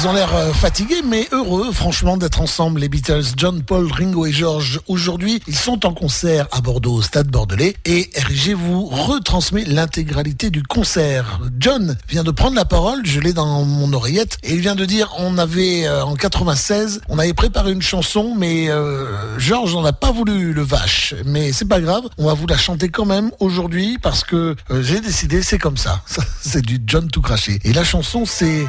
Ils 0.03 0.09
ont 0.09 0.15
l'air 0.15 0.35
euh, 0.35 0.53
fatigués, 0.53 1.03
mais 1.07 1.29
heureux, 1.31 1.71
franchement, 1.71 2.17
d'être 2.17 2.41
ensemble, 2.41 2.81
les 2.81 2.89
Beatles, 2.89 3.23
John, 3.37 3.63
Paul, 3.63 3.89
Ringo 3.89 4.27
et 4.27 4.33
George. 4.33 4.81
Aujourd'hui, 4.89 5.41
ils 5.47 5.57
sont 5.57 5.87
en 5.87 5.95
concert 5.95 6.49
à 6.51 6.61
Bordeaux, 6.61 6.95
au 6.95 7.03
Stade 7.03 7.29
Bordelais, 7.29 7.77
et 7.85 8.11
RG 8.17 8.55
vous 8.55 8.87
retransmet 8.87 9.63
l'intégralité 9.65 10.51
du 10.51 10.65
concert. 10.65 11.39
John 11.61 11.97
vient 12.09 12.25
de 12.25 12.33
prendre 12.33 12.57
la 12.57 12.65
parole, 12.65 13.07
je 13.07 13.21
l'ai 13.21 13.33
dans 13.33 13.65
mon 13.65 13.93
oreillette, 13.93 14.39
et 14.43 14.55
il 14.55 14.61
vient 14.61 14.75
de 14.75 14.85
dire, 14.85 15.15
on 15.19 15.39
avait, 15.39 15.87
euh, 15.87 16.05
en 16.05 16.17
96, 16.17 17.03
on 17.09 17.21
avait 17.21 17.33
préparé 17.33 17.71
une 17.71 17.81
chanson, 17.81 18.35
mais 18.37 18.71
euh, 18.71 19.07
George 19.39 19.73
n'en 19.73 19.85
a 19.85 19.93
pas 19.93 20.11
voulu, 20.11 20.53
le 20.53 20.63
vache. 20.63 21.15
Mais 21.27 21.53
c'est 21.53 21.69
pas 21.69 21.81
grave, 21.81 22.03
on 22.19 22.27
va 22.27 22.35
vous 22.35 22.49
la 22.49 22.59
chanter 22.59 22.89
quand 22.89 23.07
même 23.07 23.31
aujourd'hui, 23.39 23.99
parce 24.03 24.25
que 24.25 24.57
euh, 24.73 24.83
j'ai 24.83 24.99
décidé, 24.99 25.43
c'est 25.43 25.59
comme 25.59 25.77
ça. 25.77 26.03
c'est 26.41 26.63
du 26.63 26.81
John 26.89 27.09
tout 27.09 27.23
craché. 27.23 27.61
Et 27.63 27.73
la 27.73 27.85
chanson, 27.85 28.25
c'est... 28.27 28.67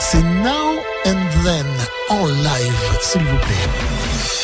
C'est 0.00 0.22
Now 0.22 0.78
and 1.06 1.28
Then 1.44 1.66
en 2.08 2.26
live, 2.26 2.98
s'il 3.02 3.22
vous 3.22 3.38
plaît. 3.38 4.37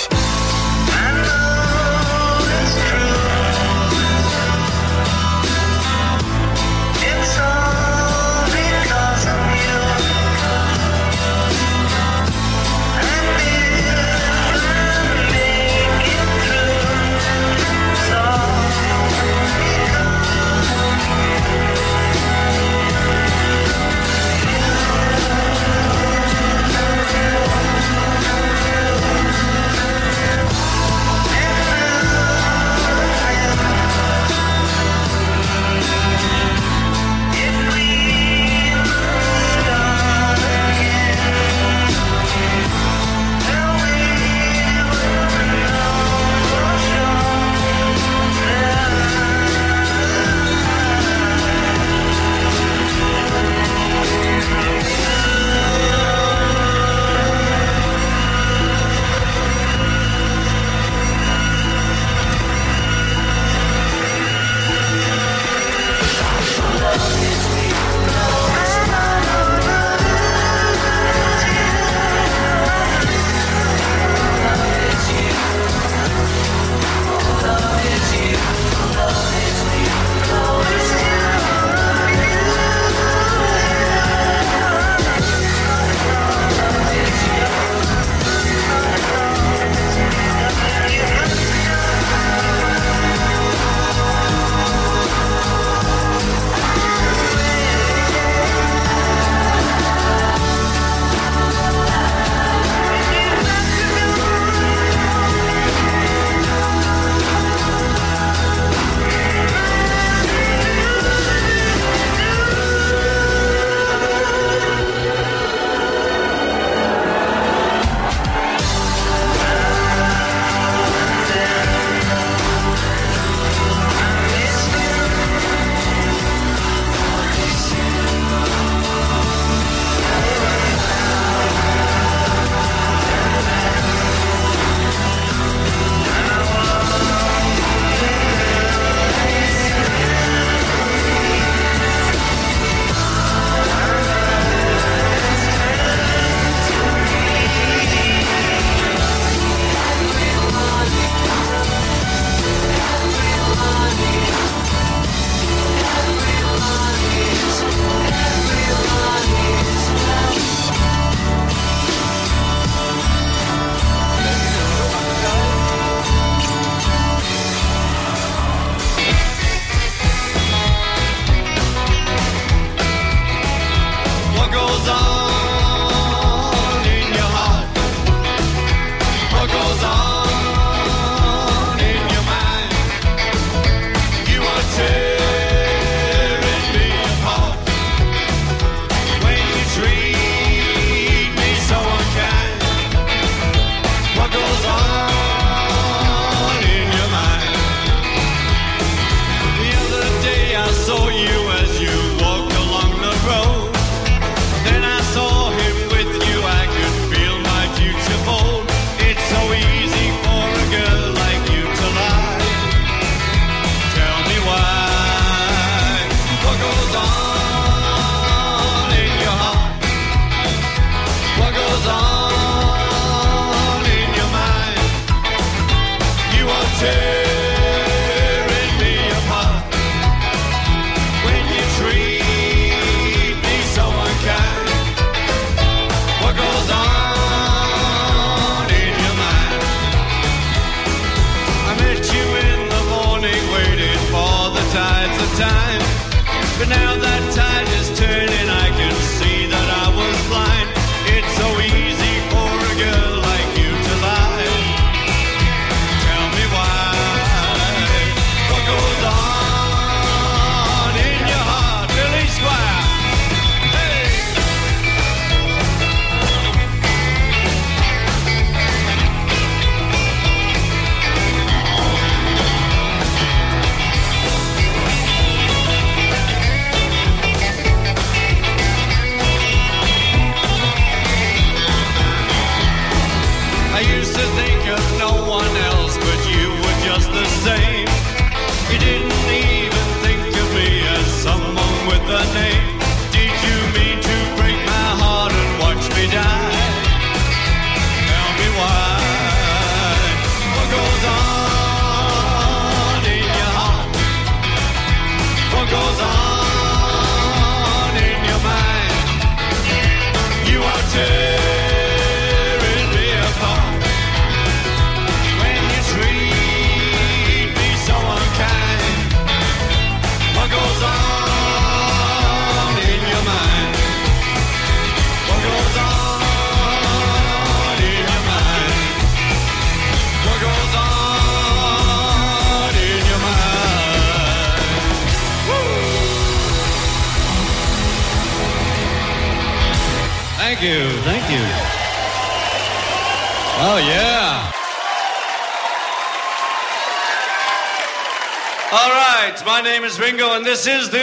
This 350.44 350.66
is 350.66 350.90
the 350.90 351.02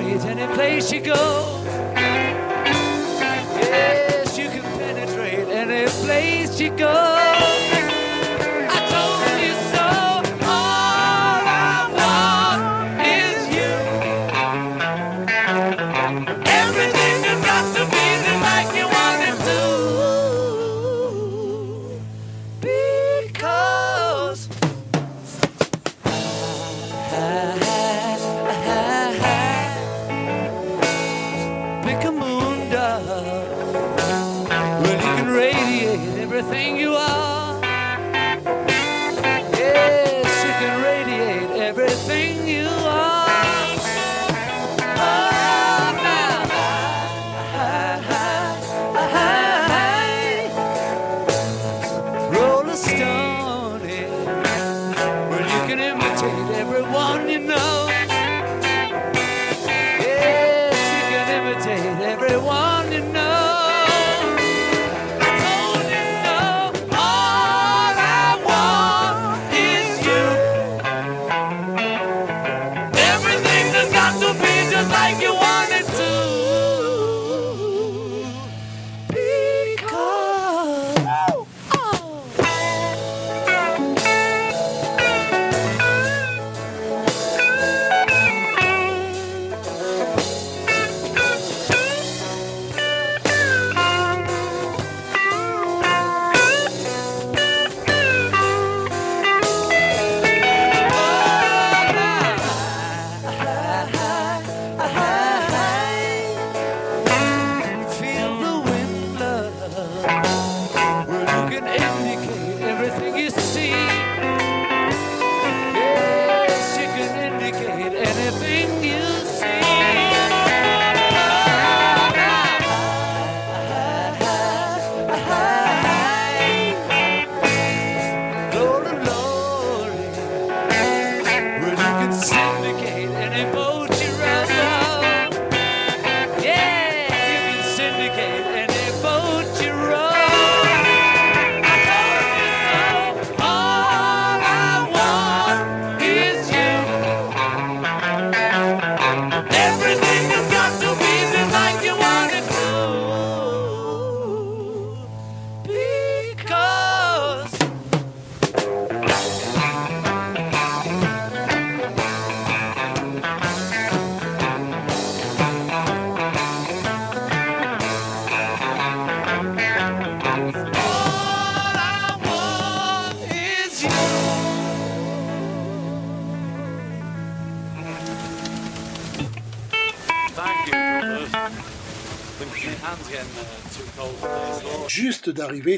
penetrate 0.00 0.24
any 0.24 0.54
place 0.54 0.92
you 0.92 1.00
go. 1.00 1.62
Yes, 3.60 4.38
you 4.38 4.48
can 4.48 4.62
penetrate 4.78 5.48
any 5.48 5.86
place 5.88 6.60
you 6.60 6.70
go. 6.70 7.09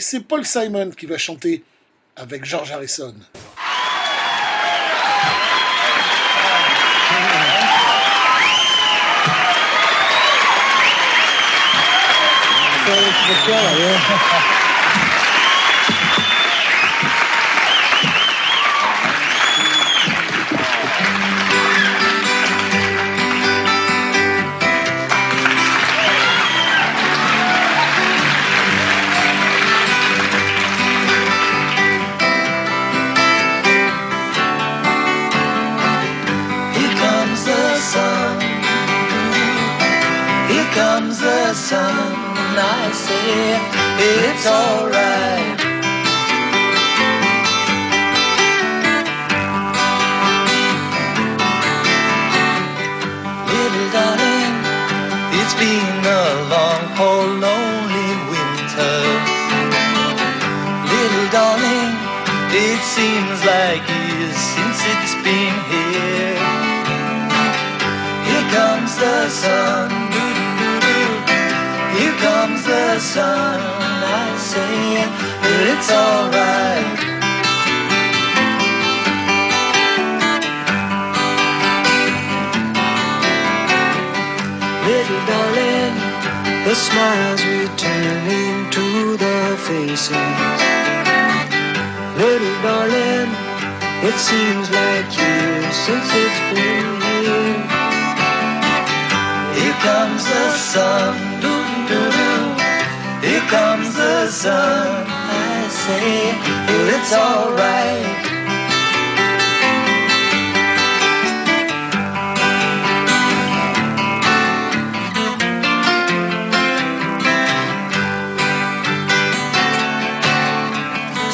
C'est 0.01 0.21
Paul 0.21 0.45
Simon 0.45 0.91
qui 0.91 1.07
va 1.07 1.17
chanter 1.17 1.63
avec 2.17 2.45
George 2.45 2.71
Harrison. 2.73 3.15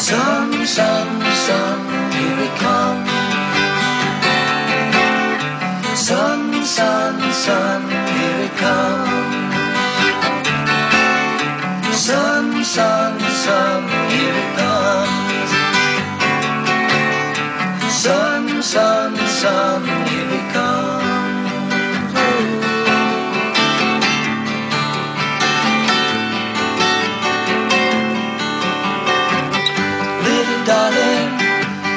Sun, 0.09 0.65
sun, 0.65 1.21
sun, 1.47 1.81
here 2.15 2.41
it 2.47 2.55
comes. 2.65 3.11
Sun, 6.01 6.65
sun, 6.65 7.33
sun, 7.33 7.83
here 8.17 8.41
it 8.47 8.55
comes. 8.57 9.53
Sun, 11.95 12.65
sun, 12.65 13.21
sun, 13.21 13.83
here 14.09 14.37
it 14.45 14.51
comes. 14.57 15.51
Sun, 17.93 18.63
sun, 18.63 19.13
sun, 19.43 20.08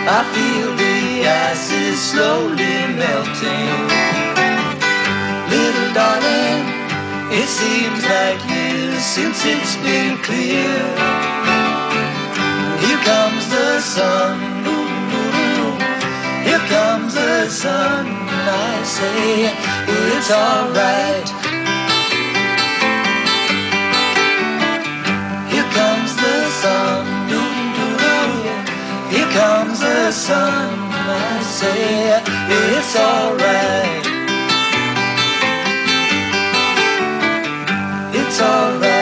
I 0.07 0.23
feel 0.33 0.75
the 0.75 1.27
ice 1.29 1.71
is 1.71 1.99
slowly 2.11 2.75
melting. 2.97 3.81
Little 5.49 5.93
darling, 5.93 6.65
it 7.31 7.47
seems 7.47 8.03
like 8.05 8.41
years 8.49 9.03
since 9.03 9.45
it's 9.45 9.77
been 9.77 10.17
clear. 10.23 10.81
Here 12.81 13.01
comes 13.05 13.49
the 13.49 13.79
sun, 13.81 14.39
here 16.43 16.65
comes 16.69 17.13
the 17.15 17.49
sun. 17.49 18.07
I 18.07 18.83
say 18.83 19.53
it's 19.87 20.31
alright. 20.31 21.29
Here 25.51 25.69
comes 25.77 26.15
the 26.17 26.49
sun, 26.63 27.05
comes 29.33 29.79
the 29.79 30.11
sun. 30.11 30.91
I 30.91 31.41
say 31.43 32.21
it's 32.49 32.95
alright. 32.95 34.05
It's 38.13 38.41
alright. 38.41 39.00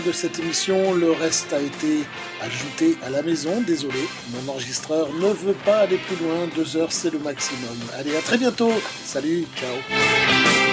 de 0.00 0.12
cette 0.12 0.38
émission. 0.38 0.94
Le 0.94 1.12
reste 1.12 1.52
a 1.52 1.60
été 1.60 2.04
ajouté 2.40 2.96
à 3.04 3.10
la 3.10 3.22
maison. 3.22 3.60
Désolé, 3.60 4.00
mon 4.30 4.52
enregistreur 4.52 5.12
ne 5.12 5.28
veut 5.28 5.56
pas 5.64 5.78
aller 5.78 5.98
plus 5.98 6.16
loin. 6.16 6.48
Deux 6.54 6.76
heures, 6.76 6.92
c'est 6.92 7.10
le 7.10 7.18
maximum. 7.18 7.76
Allez, 7.98 8.16
à 8.16 8.20
très 8.20 8.38
bientôt. 8.38 8.72
Salut, 9.04 9.46
ciao. 9.56 10.71